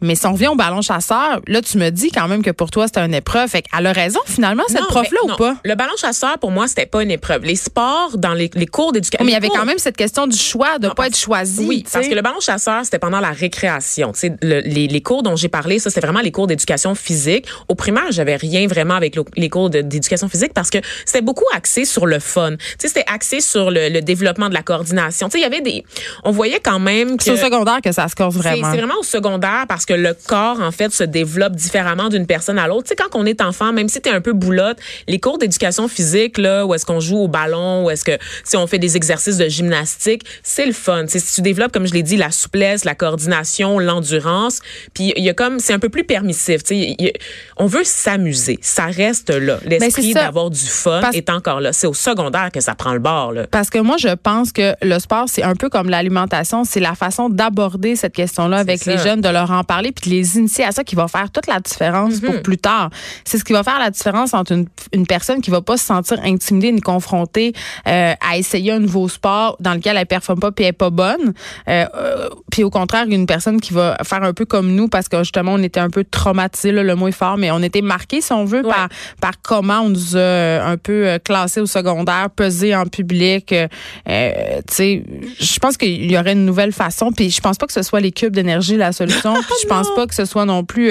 Mais 0.00 0.14
si 0.14 0.26
on 0.26 0.32
revient 0.32 0.48
au 0.48 0.54
ballon 0.54 0.80
chasseur, 0.80 1.40
là, 1.46 1.60
tu 1.62 1.76
me 1.78 1.90
dis 1.90 2.10
quand 2.10 2.28
même 2.28 2.42
que 2.42 2.50
pour 2.50 2.70
toi, 2.70 2.86
c'était 2.86 3.04
une 3.04 3.14
épreuve. 3.14 3.48
Fait 3.48 3.64
elle 3.76 3.86
a 3.86 3.92
raison, 3.92 4.20
finalement, 4.26 4.62
cette 4.68 4.82
prof-là, 4.86 5.18
ou 5.24 5.28
non. 5.28 5.36
pas? 5.36 5.56
Le 5.64 5.74
ballon 5.74 5.96
chasseur, 5.96 6.38
pour 6.38 6.50
moi, 6.50 6.68
c'était 6.68 6.86
pas 6.86 7.02
une 7.02 7.10
épreuve. 7.10 7.44
Les 7.44 7.56
sports, 7.56 8.16
dans 8.16 8.34
les, 8.34 8.50
les 8.54 8.66
cours 8.66 8.92
d'éducation. 8.92 9.24
Mais 9.24 9.32
il 9.32 9.34
y 9.34 9.36
avait 9.36 9.48
cours- 9.48 9.58
quand 9.58 9.64
même 9.64 9.78
cette 9.78 9.96
question 9.96 10.26
du 10.26 10.36
choix, 10.38 10.78
de 10.78 10.84
Non, 10.84 10.90
pas 10.90 10.94
parce- 11.04 11.08
être 11.08 11.18
choisi. 11.18 11.66
Oui, 11.66 11.84
parce 11.92 12.06
que 12.08 12.14
le 12.14 12.22
ballon 12.22 12.40
chasseur, 12.40 12.84
c'était 12.84 12.98
pendant 12.98 13.20
la 13.20 13.30
récréation. 13.30 14.12
Tu 14.12 14.18
sais, 14.20 14.36
le- 14.42 14.60
les, 14.60 14.86
les 14.86 15.00
cours 15.00 15.22
dont 15.22 15.36
j'ai 15.36 15.48
parlé, 15.48 15.78
ça, 15.78 15.90
c'est 15.90 16.00
vraiment 16.00 16.20
les 16.20 16.30
cours 16.32 16.46
d'éducation 16.46 16.94
physique. 16.94 17.46
Au 17.68 17.74
primaire, 17.74 18.10
j'avais 18.10 18.36
rien 18.36 18.66
vraiment 18.66 18.94
avec 18.94 19.16
le- 19.16 19.24
les 19.36 19.48
cours 19.48 19.70
d'éducation 19.70 20.28
physique 20.28 20.52
parce 20.54 20.70
que 20.70 20.78
c'était 21.04 21.22
beaucoup 21.22 21.44
axé 21.54 21.84
sur 21.84 22.06
le 22.06 22.18
fun. 22.20 22.52
Tu 22.56 22.64
sais, 22.78 22.88
c'était 22.88 23.04
axé 23.12 23.40
sur 23.40 23.70
le, 23.70 23.88
le 23.88 24.00
développement 24.00 24.48
de 24.48 24.54
la 24.54 24.62
coordination. 24.62 25.28
Tu 25.28 25.32
sais, 25.32 25.38
il 25.38 25.42
y 25.42 25.46
avait 25.46 25.60
des, 25.60 25.84
on 26.24 26.30
voyait 26.30 26.60
quand 26.60 26.78
même 26.78 27.16
que 27.16 27.24
C'est 27.24 27.30
au 27.32 27.36
secondaire 27.36 27.80
que 27.82 27.92
ça 27.92 28.06
se 28.08 28.14
corse 28.14 28.34
vraiment. 28.36 28.70
c'est 28.70 28.76
vraiment 28.76 28.98
au 29.00 29.04
secondaire 29.04 29.64
parce 29.68 29.84
que 29.88 29.94
le 29.94 30.14
corps, 30.26 30.60
en 30.60 30.70
fait, 30.70 30.92
se 30.92 31.02
développe 31.04 31.56
différemment 31.56 32.08
d'une 32.10 32.26
personne 32.26 32.58
à 32.58 32.66
l'autre. 32.68 32.84
Tu 32.84 32.88
sais, 32.90 32.96
quand 32.96 33.18
on 33.18 33.24
est 33.26 33.40
enfant, 33.40 33.72
même 33.72 33.88
si 33.88 34.00
tu 34.00 34.08
es 34.08 34.12
un 34.12 34.20
peu 34.20 34.32
boulotte, 34.34 34.78
les 35.08 35.18
cours 35.18 35.38
d'éducation 35.38 35.88
physique, 35.88 36.38
là, 36.38 36.66
où 36.66 36.74
est-ce 36.74 36.84
qu'on 36.86 37.00
joue 37.00 37.16
au 37.18 37.28
ballon, 37.28 37.84
où 37.84 37.90
est-ce 37.90 38.04
que, 38.04 38.18
si 38.44 38.56
on 38.56 38.66
fait 38.66 38.78
des 38.78 38.96
exercices 38.96 39.36
de 39.38 39.48
gymnastique, 39.48 40.22
c'est 40.42 40.66
le 40.66 40.72
fun. 40.72 41.04
Tu 41.06 41.12
sais, 41.12 41.18
si 41.20 41.34
tu 41.36 41.40
développes, 41.42 41.72
comme 41.72 41.86
je 41.86 41.94
l'ai 41.94 42.02
dit, 42.02 42.16
la 42.16 42.30
souplesse, 42.30 42.84
la 42.84 42.94
coordination, 42.94 43.78
l'endurance, 43.78 44.60
puis 44.94 45.12
il 45.16 45.24
y 45.24 45.30
a 45.30 45.34
comme, 45.34 45.58
c'est 45.58 45.72
un 45.72 45.78
peu 45.78 45.88
plus 45.88 46.04
permissif. 46.04 46.62
Tu 46.62 46.74
sais, 46.74 46.96
a- 47.00 47.12
on 47.56 47.66
veut 47.66 47.84
s'amuser. 47.84 48.58
Ça 48.60 48.86
reste 48.86 49.30
là. 49.30 49.58
L'esprit 49.64 50.12
Ben, 50.12 50.20
ça. 50.20 50.26
d'avoir 50.26 50.50
du 50.50 50.60
fun 50.66 51.00
Parce- 51.00 51.16
est 51.16 51.30
encore 51.30 51.60
là. 51.60 51.72
C'est 51.72 51.86
au 51.86 51.94
secondaire 51.94 52.50
que 52.52 52.60
ça 52.60 52.74
prend 52.74 52.92
le 52.92 52.98
bord, 53.00 53.32
là. 53.32 53.46
Parce 53.50 53.70
que 53.70 53.78
moi, 53.78 53.96
je 53.98 54.08
pense 54.14 54.52
que 54.52 54.74
le 54.82 54.98
sport, 54.98 55.24
c'est 55.28 55.42
un 55.42 55.54
peu 55.54 55.68
comme 55.68 55.88
l'alimentation. 55.88 56.64
C'est 56.64 56.80
la 56.80 56.94
façon 56.94 57.28
d'aborder 57.28 57.96
cette 57.96 58.14
question-là 58.14 58.58
avec 58.58 58.82
ça. 58.82 58.90
les 58.92 58.98
jeunes, 58.98 59.20
de 59.20 59.28
leur 59.28 59.50
en 59.50 59.62
parler, 59.64 59.77
puis 59.92 60.10
de 60.10 60.14
les 60.16 60.36
initier 60.36 60.64
à 60.64 60.72
ça 60.72 60.84
qui 60.84 60.94
va 60.94 61.08
faire 61.08 61.30
toute 61.30 61.46
la 61.46 61.60
différence 61.60 62.20
pour 62.20 62.42
plus 62.42 62.58
tard. 62.58 62.90
C'est 63.24 63.38
ce 63.38 63.44
qui 63.44 63.52
va 63.52 63.62
faire 63.62 63.78
la 63.78 63.90
différence 63.90 64.34
entre 64.34 64.52
une, 64.52 64.66
une 64.92 65.06
personne 65.06 65.40
qui 65.40 65.50
va 65.50 65.60
pas 65.62 65.76
se 65.76 65.84
sentir 65.84 66.18
intimidée 66.24 66.72
ni 66.72 66.80
confrontée 66.80 67.52
euh, 67.86 68.14
à 68.28 68.36
essayer 68.38 68.72
un 68.72 68.78
nouveau 68.80 69.08
sport 69.08 69.56
dans 69.60 69.74
lequel 69.74 69.96
elle 69.96 70.06
performe 70.06 70.40
pas 70.40 70.52
puis 70.52 70.64
elle 70.64 70.70
est 70.70 70.72
pas 70.72 70.90
bonne. 70.90 71.32
Euh, 71.68 71.86
euh, 71.94 72.28
puis 72.50 72.64
au 72.64 72.70
contraire, 72.70 73.06
une 73.08 73.26
personne 73.26 73.60
qui 73.60 73.72
va 73.72 73.96
faire 74.04 74.22
un 74.22 74.32
peu 74.32 74.44
comme 74.44 74.74
nous 74.74 74.88
parce 74.88 75.08
que 75.08 75.18
justement, 75.18 75.52
on 75.54 75.62
était 75.62 75.80
un 75.80 75.90
peu 75.90 76.04
traumatisés, 76.04 76.72
là, 76.72 76.82
le 76.82 76.94
mot 76.94 77.08
est 77.08 77.12
fort, 77.12 77.36
mais 77.38 77.50
on 77.50 77.62
était 77.62 77.82
marqués, 77.82 78.20
si 78.20 78.32
on 78.32 78.44
veut, 78.44 78.58
Ouais. 78.64 78.72
par, 78.74 78.88
par 79.20 79.32
comment 79.42 79.80
on 79.82 79.88
nous 79.90 80.16
a 80.16 80.20
euh, 80.20 80.72
un 80.72 80.76
peu 80.76 81.06
euh, 81.06 81.18
classés 81.18 81.60
au 81.60 81.66
secondaire, 81.66 82.28
pesés 82.34 82.74
en 82.74 82.86
public. 82.86 83.52
euh, 83.52 83.68
euh, 84.08 84.32
tu 84.68 84.74
sais, 84.74 85.02
je 85.40 85.58
pense 85.58 85.76
qu'il 85.76 86.10
y 86.10 86.18
aurait 86.18 86.32
une 86.32 86.44
nouvelle 86.44 86.72
façon. 86.72 87.12
Puis 87.12 87.30
je 87.30 87.40
pense 87.40 87.56
pas 87.56 87.66
que 87.66 87.72
ce 87.72 87.82
soit 87.82 88.00
les 88.00 88.12
cubes 88.12 88.34
d'énergie 88.34 88.76
la 88.76 88.92
solution. 88.92 89.34
Puis 89.48 89.54
je 89.62 89.67
pense 89.68 89.94
pas 89.94 90.06
que 90.06 90.14
ce 90.14 90.24
soit 90.24 90.44
non 90.44 90.64
plus. 90.64 90.90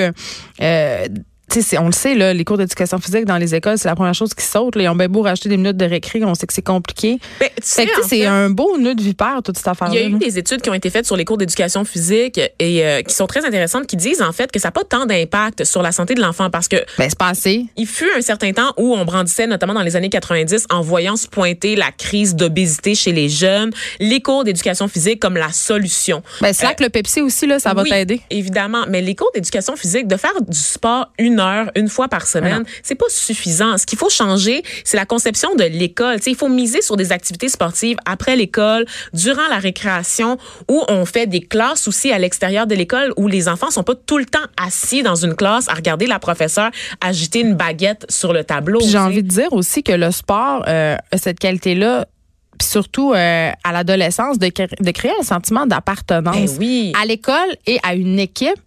euh, 0.61 1.07
euh, 1.55 1.61
on 1.79 1.85
le 1.87 1.91
sait, 1.91 2.15
là, 2.15 2.33
les 2.33 2.43
cours 2.43 2.57
d'éducation 2.57 2.99
physique 2.99 3.25
dans 3.25 3.37
les 3.37 3.55
écoles, 3.55 3.77
c'est 3.77 3.87
la 3.87 3.95
première 3.95 4.13
chose 4.13 4.33
qui 4.33 4.43
saute. 4.45 4.75
Là. 4.75 4.83
Ils 4.83 4.89
ont 4.89 4.95
bien 4.95 5.07
beau 5.07 5.21
racheter 5.21 5.49
des 5.49 5.57
minutes 5.57 5.77
de 5.77 5.85
récré, 5.85 6.23
on 6.23 6.35
sait 6.35 6.45
que 6.47 6.53
c'est 6.53 6.61
compliqué. 6.61 7.19
Ben, 7.39 7.49
c'est 7.61 8.25
un 8.25 8.49
beau 8.49 8.77
nœud 8.77 8.95
de 8.95 9.01
vipère, 9.01 9.41
toute 9.43 9.57
cette 9.57 9.67
affaire-là. 9.67 9.93
Il 9.95 10.01
y 10.01 10.05
a 10.05 10.09
eu 10.09 10.19
des 10.19 10.37
études 10.37 10.61
qui 10.61 10.69
ont 10.69 10.73
été 10.73 10.89
faites 10.89 11.05
sur 11.05 11.15
les 11.15 11.25
cours 11.25 11.37
d'éducation 11.37 11.85
physique 11.85 12.39
et 12.59 12.85
euh, 12.85 13.01
qui 13.01 13.13
sont 13.13 13.27
très 13.27 13.45
intéressantes, 13.45 13.87
qui 13.87 13.95
disent 13.97 14.21
en 14.21 14.31
fait 14.31 14.51
que 14.51 14.59
ça 14.59 14.67
n'a 14.67 14.71
pas 14.71 14.83
tant 14.83 15.05
d'impact 15.05 15.63
sur 15.63 15.81
la 15.81 15.91
santé 15.91 16.15
de 16.15 16.21
l'enfant 16.21 16.49
parce 16.49 16.67
que 16.67 16.77
Ben, 16.97 17.09
c'est 17.09 17.17
pas 17.17 17.29
assez. 17.29 17.65
il 17.77 17.87
fut 17.87 18.09
un 18.17 18.21
certain 18.21 18.51
temps 18.51 18.73
où 18.77 18.93
on 18.95 19.05
brandissait, 19.05 19.47
notamment 19.47 19.73
dans 19.73 19.83
les 19.83 19.95
années 19.95 20.09
90, 20.09 20.65
en 20.69 20.81
voyant 20.81 21.15
se 21.15 21.27
pointer 21.27 21.75
la 21.75 21.91
crise 21.91 22.35
d'obésité 22.35 22.95
chez 22.95 23.11
les 23.11 23.29
jeunes, 23.29 23.71
les 23.99 24.21
cours 24.21 24.43
d'éducation 24.43 24.87
physique 24.87 25.19
comme 25.19 25.37
la 25.37 25.51
solution. 25.51 26.21
Ben, 26.41 26.53
c'est 26.53 26.65
là 26.65 26.73
que 26.73 26.83
le 26.83 26.89
Pepsi 26.89 27.21
aussi, 27.21 27.47
là, 27.47 27.59
ça 27.59 27.73
va 27.73 27.83
Oui, 27.83 27.89
t'aider. 27.89 28.21
Évidemment, 28.29 28.85
mais 28.87 29.01
les 29.01 29.15
cours 29.15 29.31
d'éducation 29.33 29.75
physique, 29.75 30.07
de 30.07 30.17
faire 30.17 30.39
du 30.41 30.57
sport 30.57 31.09
une 31.17 31.36
heure, 31.39 31.71
une 31.75 31.87
fois 31.89 32.07
par 32.07 32.27
semaine, 32.27 32.63
c'est 32.83 32.95
pas 32.95 33.05
suffisant. 33.09 33.77
Ce 33.77 33.85
qu'il 33.85 33.97
faut 33.97 34.09
changer, 34.09 34.63
c'est 34.83 34.97
la 34.97 35.05
conception 35.05 35.55
de 35.55 35.63
l'école. 35.63 36.17
Il 36.25 36.35
faut 36.35 36.49
miser 36.49 36.81
sur 36.81 36.97
des 36.97 37.11
activités 37.11 37.49
sportives 37.49 37.97
après 38.05 38.35
l'école, 38.35 38.85
durant 39.13 39.47
la 39.49 39.57
récréation, 39.57 40.37
où 40.69 40.83
on 40.87 41.05
fait 41.05 41.27
des 41.27 41.41
classes 41.41 41.87
aussi 41.87 42.11
à 42.11 42.19
l'extérieur 42.19 42.67
de 42.67 42.75
l'école, 42.75 43.13
où 43.17 43.27
les 43.27 43.47
enfants 43.47 43.71
sont 43.71 43.83
pas 43.83 43.95
tout 43.95 44.17
le 44.17 44.25
temps 44.25 44.39
assis 44.61 45.03
dans 45.03 45.15
une 45.15 45.35
classe 45.35 45.67
à 45.69 45.73
regarder 45.73 46.07
la 46.07 46.19
professeure 46.19 46.71
agiter 47.01 47.39
une 47.41 47.55
baguette 47.55 48.05
sur 48.09 48.33
le 48.33 48.43
tableau. 48.43 48.79
J'ai 48.83 48.97
envie 48.97 49.23
de 49.23 49.27
dire 49.27 49.51
aussi 49.53 49.83
que 49.83 49.91
le 49.93 50.11
sport 50.11 50.63
euh, 50.67 50.95
a 51.11 51.17
cette 51.17 51.39
qualité-là, 51.39 52.05
puis 52.59 52.67
surtout 52.67 53.13
euh, 53.13 53.51
à 53.63 53.71
l'adolescence, 53.71 54.39
de, 54.39 54.47
cré- 54.47 54.67
de 54.79 54.91
créer 54.91 55.11
un 55.19 55.23
sentiment 55.23 55.65
d'appartenance. 55.65 56.35
Ben 56.35 56.57
oui. 56.59 56.93
À 57.01 57.05
l'école 57.05 57.55
et 57.67 57.79
à 57.83 57.93
une 57.93 58.17
équipe, 58.19 58.59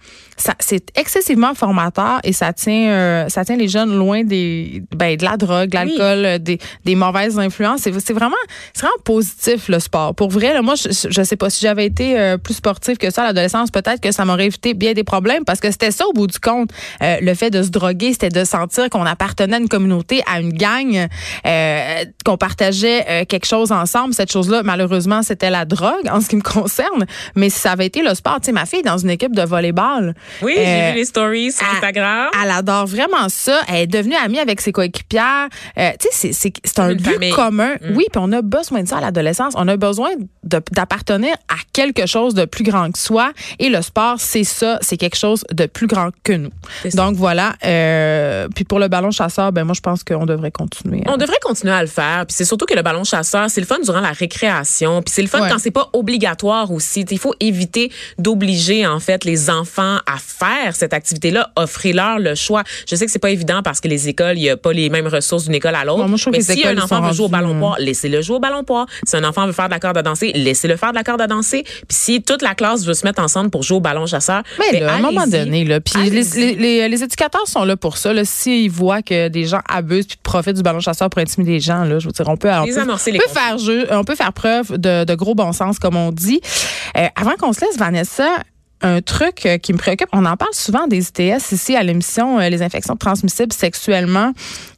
c'est 0.58 0.86
excessivement 0.96 1.54
formateur 1.54 2.20
et 2.24 2.32
ça 2.32 2.52
tient 2.52 2.90
euh, 2.90 3.28
ça 3.28 3.44
tient 3.44 3.56
les 3.56 3.68
jeunes 3.68 3.96
loin 3.96 4.24
des 4.24 4.82
ben, 4.96 5.16
de 5.16 5.24
la 5.24 5.36
drogue, 5.36 5.70
de 5.70 5.74
l'alcool, 5.74 6.24
euh, 6.24 6.38
des, 6.38 6.58
des 6.84 6.94
mauvaises 6.94 7.38
influences. 7.38 7.80
C'est 7.82 7.98
c'est 8.00 8.12
vraiment 8.12 8.36
c'est 8.72 8.82
vraiment 8.82 9.02
positif 9.04 9.68
le 9.68 9.78
sport. 9.78 10.14
Pour 10.14 10.30
vrai, 10.30 10.54
là, 10.54 10.62
moi 10.62 10.74
je, 10.74 10.88
je 11.08 11.22
sais 11.22 11.36
pas 11.36 11.50
si 11.50 11.60
j'avais 11.60 11.86
été 11.86 12.18
euh, 12.18 12.36
plus 12.38 12.54
sportif 12.54 12.98
que 12.98 13.10
ça 13.10 13.22
à 13.22 13.26
l'adolescence, 13.26 13.70
peut-être 13.70 14.00
que 14.00 14.12
ça 14.12 14.24
m'aurait 14.24 14.46
évité 14.46 14.74
bien 14.74 14.92
des 14.92 15.04
problèmes 15.04 15.44
parce 15.44 15.60
que 15.60 15.70
c'était 15.70 15.90
ça 15.90 16.06
au 16.06 16.12
bout 16.12 16.26
du 16.26 16.38
compte. 16.38 16.70
Euh, 17.02 17.16
le 17.20 17.34
fait 17.34 17.50
de 17.50 17.62
se 17.62 17.70
droguer, 17.70 18.12
c'était 18.12 18.28
de 18.28 18.44
sentir 18.44 18.88
qu'on 18.90 19.04
appartenait 19.04 19.56
à 19.56 19.58
une 19.58 19.68
communauté, 19.68 20.22
à 20.26 20.40
une 20.40 20.52
gang, 20.52 21.08
euh, 21.46 22.04
qu'on 22.24 22.36
partageait 22.36 23.04
euh, 23.08 23.24
quelque 23.24 23.46
chose 23.46 23.72
ensemble. 23.72 24.14
Cette 24.14 24.32
chose-là, 24.32 24.62
malheureusement, 24.64 25.22
c'était 25.22 25.50
la 25.50 25.64
drogue 25.64 26.08
en 26.10 26.20
ce 26.20 26.28
qui 26.28 26.36
me 26.36 26.42
concerne. 26.42 27.06
Mais 27.36 27.50
si 27.50 27.58
ça 27.58 27.72
avait 27.72 27.86
été 27.86 28.02
le 28.02 28.14
sport, 28.14 28.38
tu 28.40 28.46
sais, 28.46 28.52
ma 28.52 28.66
fille 28.66 28.80
est 28.80 28.84
dans 28.84 28.98
une 28.98 29.10
équipe 29.10 29.34
de 29.34 29.42
volleyball. 29.42 30.14
Oui, 30.42 30.54
Euh, 30.58 30.62
j'ai 30.64 30.90
vu 30.92 30.98
les 30.98 31.04
stories 31.04 31.52
sur 31.52 31.66
elle- 31.68 31.76
Instagram. 31.76 32.28
Elle 32.42 32.50
adore 32.50 32.86
vraiment 32.86 33.28
ça. 33.28 33.60
Elle 33.68 33.82
est 33.82 33.86
devenue 33.86 34.14
amie 34.16 34.38
avec 34.38 34.60
ses 34.60 34.72
coéquipières. 34.72 35.48
Euh, 35.78 35.90
tu 36.00 36.08
sais, 36.10 36.32
c'est- 36.32 36.32
c'est 36.32 36.52
c'est 36.64 36.78
un 36.80 36.94
but 36.94 37.12
famille. 37.12 37.30
commun. 37.32 37.74
Oui, 37.94 38.04
puis 38.10 38.20
on 38.20 38.32
a 38.32 38.42
besoin 38.42 38.82
de 38.82 38.88
ça 38.88 38.98
à 38.98 39.00
l'adolescence. 39.00 39.54
On 39.56 39.66
a 39.68 39.76
besoin 39.76 40.10
de- 40.44 40.60
d'appartenir 40.72 41.34
à 41.48 41.56
quelque 41.72 42.06
chose 42.06 42.34
de 42.34 42.44
plus 42.44 42.64
grand 42.64 42.90
que 42.90 42.98
soi. 42.98 43.32
Et 43.58 43.68
le 43.68 43.82
sport, 43.82 44.16
c'est 44.18 44.44
ça. 44.44 44.78
C'est 44.80 44.96
quelque 44.96 45.16
chose 45.16 45.44
de 45.52 45.66
plus 45.66 45.86
grand 45.86 46.10
que 46.24 46.32
nous. 46.32 46.50
Donc 46.94 47.16
voilà. 47.16 47.54
Euh, 47.64 48.48
puis 48.54 48.64
pour 48.64 48.78
le 48.78 48.88
ballon 48.88 49.10
chasseur, 49.10 49.52
ben 49.52 49.64
moi 49.64 49.74
je 49.74 49.80
pense 49.80 50.04
qu'on 50.04 50.26
devrait 50.26 50.50
continuer. 50.50 51.02
On 51.06 51.16
devrait 51.16 51.38
continuer 51.42 51.72
à 51.72 51.82
le 51.82 51.88
faire. 51.88 52.24
Puis 52.26 52.34
c'est 52.36 52.44
surtout 52.44 52.66
que 52.66 52.74
le 52.74 52.82
ballon 52.82 53.04
chasseur, 53.04 53.48
c'est 53.50 53.60
le 53.60 53.66
fun 53.66 53.78
durant 53.82 54.00
la 54.00 54.12
récréation. 54.12 55.02
Puis 55.02 55.12
c'est 55.14 55.22
le 55.22 55.28
fun 55.28 55.42
Ouais. 55.42 55.48
quand 55.50 55.58
c'est 55.58 55.70
pas 55.70 55.88
obligatoire 55.92 56.70
aussi. 56.72 57.04
Il 57.10 57.18
faut 57.18 57.34
éviter 57.40 57.90
d'obliger 58.18 58.86
en 58.86 59.00
fait 59.00 59.24
les 59.24 59.50
enfants 59.50 59.98
à 60.06 60.18
faire 60.20 60.74
cette 60.76 60.92
activité-là. 60.94 61.50
Offrez-leur 61.56 62.18
le 62.18 62.34
choix. 62.34 62.62
Je 62.88 62.94
sais 62.96 63.06
que 63.06 63.12
c'est 63.12 63.18
pas 63.18 63.30
évident 63.30 63.62
parce 63.62 63.80
que 63.80 63.88
les 63.88 64.08
écoles, 64.08 64.36
il 64.38 64.42
y 64.44 64.50
a 64.50 64.56
pas 64.56 64.72
les 64.72 64.88
mêmes 64.90 65.06
ressources 65.06 65.44
d'une 65.44 65.54
école 65.54 65.74
à 65.74 65.84
l'autre. 65.84 66.04
Mais 66.32 66.40
si 66.42 66.66
un 66.66 66.78
enfant 66.78 67.00
veut 67.00 67.12
jouer 67.14 67.26
au 67.26 67.28
ballon 67.28 67.58
poids, 67.58 67.76
laissez-le 67.78 68.22
jouer 68.22 68.36
au 68.36 68.40
ballon 68.40 68.64
poids. 68.64 68.86
Si 69.06 69.16
un 69.16 69.24
enfant 69.24 69.46
veut 69.46 69.52
faire 69.52 69.66
de 69.66 69.72
la 69.74 69.80
corde 69.80 69.96
à 69.98 70.02
danser, 70.02 70.32
laissez-le 70.34 70.76
faire 70.76 70.90
de 70.90 70.96
la 70.96 71.04
corde 71.04 71.20
à 71.20 71.26
danser. 71.26 71.62
Puis 71.64 71.84
si 71.88 72.22
toute 72.22 72.42
la 72.42 72.54
classe 72.54 72.84
veut 72.84 72.94
se 72.94 73.04
mettre 73.06 73.22
ensemble 73.22 73.50
pour 73.50 73.62
jouer 73.62 73.78
au 73.78 73.80
ballon 73.80 74.06
chasseur, 74.06 74.42
Mais 74.58 74.72
ben, 74.78 74.84
là, 74.84 74.92
à 74.92 74.96
un 74.96 75.00
moment 75.00 75.26
donné, 75.26 75.64
là, 75.64 75.80
puis 75.80 75.94
les, 76.10 76.10
Allez-y. 76.36 76.54
les, 76.56 76.80
les- 76.80 76.88
les 76.88 77.02
éducateurs 77.02 77.46
sont 77.46 77.64
là 77.64 77.76
pour 77.76 77.96
ça. 77.96 78.12
Là, 78.12 78.24
s'ils 78.24 78.70
voient 78.70 79.02
que 79.02 79.28
des 79.28 79.44
gens 79.46 79.60
abusent 79.68 80.06
puis 80.06 80.18
profitent 80.22 80.56
du 80.56 80.62
ballon 80.62 80.80
chasseur 80.80 81.08
pour 81.10 81.20
intimider 81.20 81.52
les 81.52 81.60
gens, 81.60 81.84
là, 81.84 81.98
je 81.98 82.06
veux 82.06 82.12
dire, 82.12 82.28
on 82.28 82.36
peut, 82.36 82.48
on 82.50 82.64
peut, 82.66 82.80
on 82.90 82.96
peut 83.18 83.32
faire 83.32 83.58
jeu, 83.58 83.86
on 83.90 84.04
peut 84.04 84.14
faire 84.16 84.32
preuve 84.32 84.78
de, 84.78 85.04
de 85.04 85.14
gros 85.14 85.34
bon 85.34 85.52
sens, 85.52 85.78
comme 85.78 85.96
on 85.96 86.12
dit. 86.12 86.40
Euh, 86.96 87.06
avant 87.16 87.34
qu'on 87.38 87.52
se 87.52 87.60
laisse, 87.60 87.76
Vanessa, 87.78 88.28
un 88.82 89.00
truc 89.00 89.46
euh, 89.46 89.58
qui 89.58 89.72
me 89.72 89.78
préoccupe. 89.78 90.08
On 90.12 90.24
en 90.24 90.36
parle 90.36 90.54
souvent 90.54 90.86
des 90.86 91.08
ITS 91.08 91.52
ici 91.52 91.76
à 91.76 91.82
l'émission, 91.82 92.38
euh, 92.38 92.48
les 92.48 92.62
infections 92.62 92.96
transmissibles 92.96 93.52
sexuellement. 93.52 94.32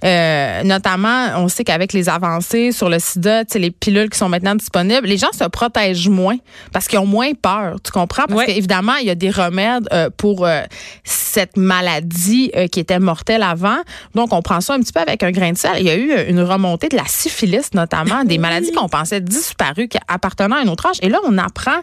Euh, 0.04 0.62
notamment, 0.64 1.28
on 1.36 1.48
sait 1.48 1.64
qu'avec 1.64 1.92
les 1.92 2.08
avancées 2.08 2.72
sur 2.72 2.88
le 2.88 2.98
sida, 2.98 3.44
tu 3.44 3.52
sais, 3.52 3.58
les 3.58 3.70
pilules 3.70 4.10
qui 4.10 4.18
sont 4.18 4.28
maintenant 4.28 4.54
disponibles, 4.54 5.06
les 5.06 5.16
gens 5.16 5.32
se 5.32 5.44
protègent 5.44 6.08
moins 6.08 6.36
parce 6.72 6.88
qu'ils 6.88 6.98
ont 6.98 7.06
moins 7.06 7.32
peur. 7.34 7.76
Tu 7.82 7.92
comprends? 7.92 8.24
Parce 8.28 8.46
qu'évidemment, 8.46 8.96
il 8.96 9.06
y 9.06 9.10
a 9.10 9.14
des 9.14 9.30
remèdes 9.30 9.88
euh, 9.92 10.10
pour 10.16 10.44
euh, 10.46 10.62
cette 11.04 11.56
maladie 11.56 12.50
qui 12.70 12.80
était 12.80 12.98
mortelle 12.98 13.42
avant. 13.42 13.78
Donc, 14.14 14.32
on 14.32 14.42
prend 14.42 14.60
ça 14.60 14.74
un 14.74 14.80
petit 14.80 14.92
peu 14.92 15.00
avec 15.00 15.22
un 15.22 15.30
grain 15.30 15.52
de 15.52 15.58
sel. 15.58 15.72
Il 15.78 15.86
y 15.86 15.90
a 15.90 15.96
eu 15.96 16.28
une 16.28 16.40
remontée 16.40 16.88
de 16.88 16.96
la 16.96 17.06
syphilis, 17.06 17.72
notamment, 17.74 18.24
des 18.24 18.38
maladies 18.42 18.72
qu'on 18.72 18.88
pensait 18.88 19.20
disparues, 19.20 19.88
qui 19.88 19.98
appartenaient 20.08 20.56
à 20.56 20.58
un 20.58 20.68
autre 20.68 20.86
âge. 20.86 20.96
Et 21.02 21.08
là, 21.08 21.18
on 21.24 21.38
apprend 21.38 21.80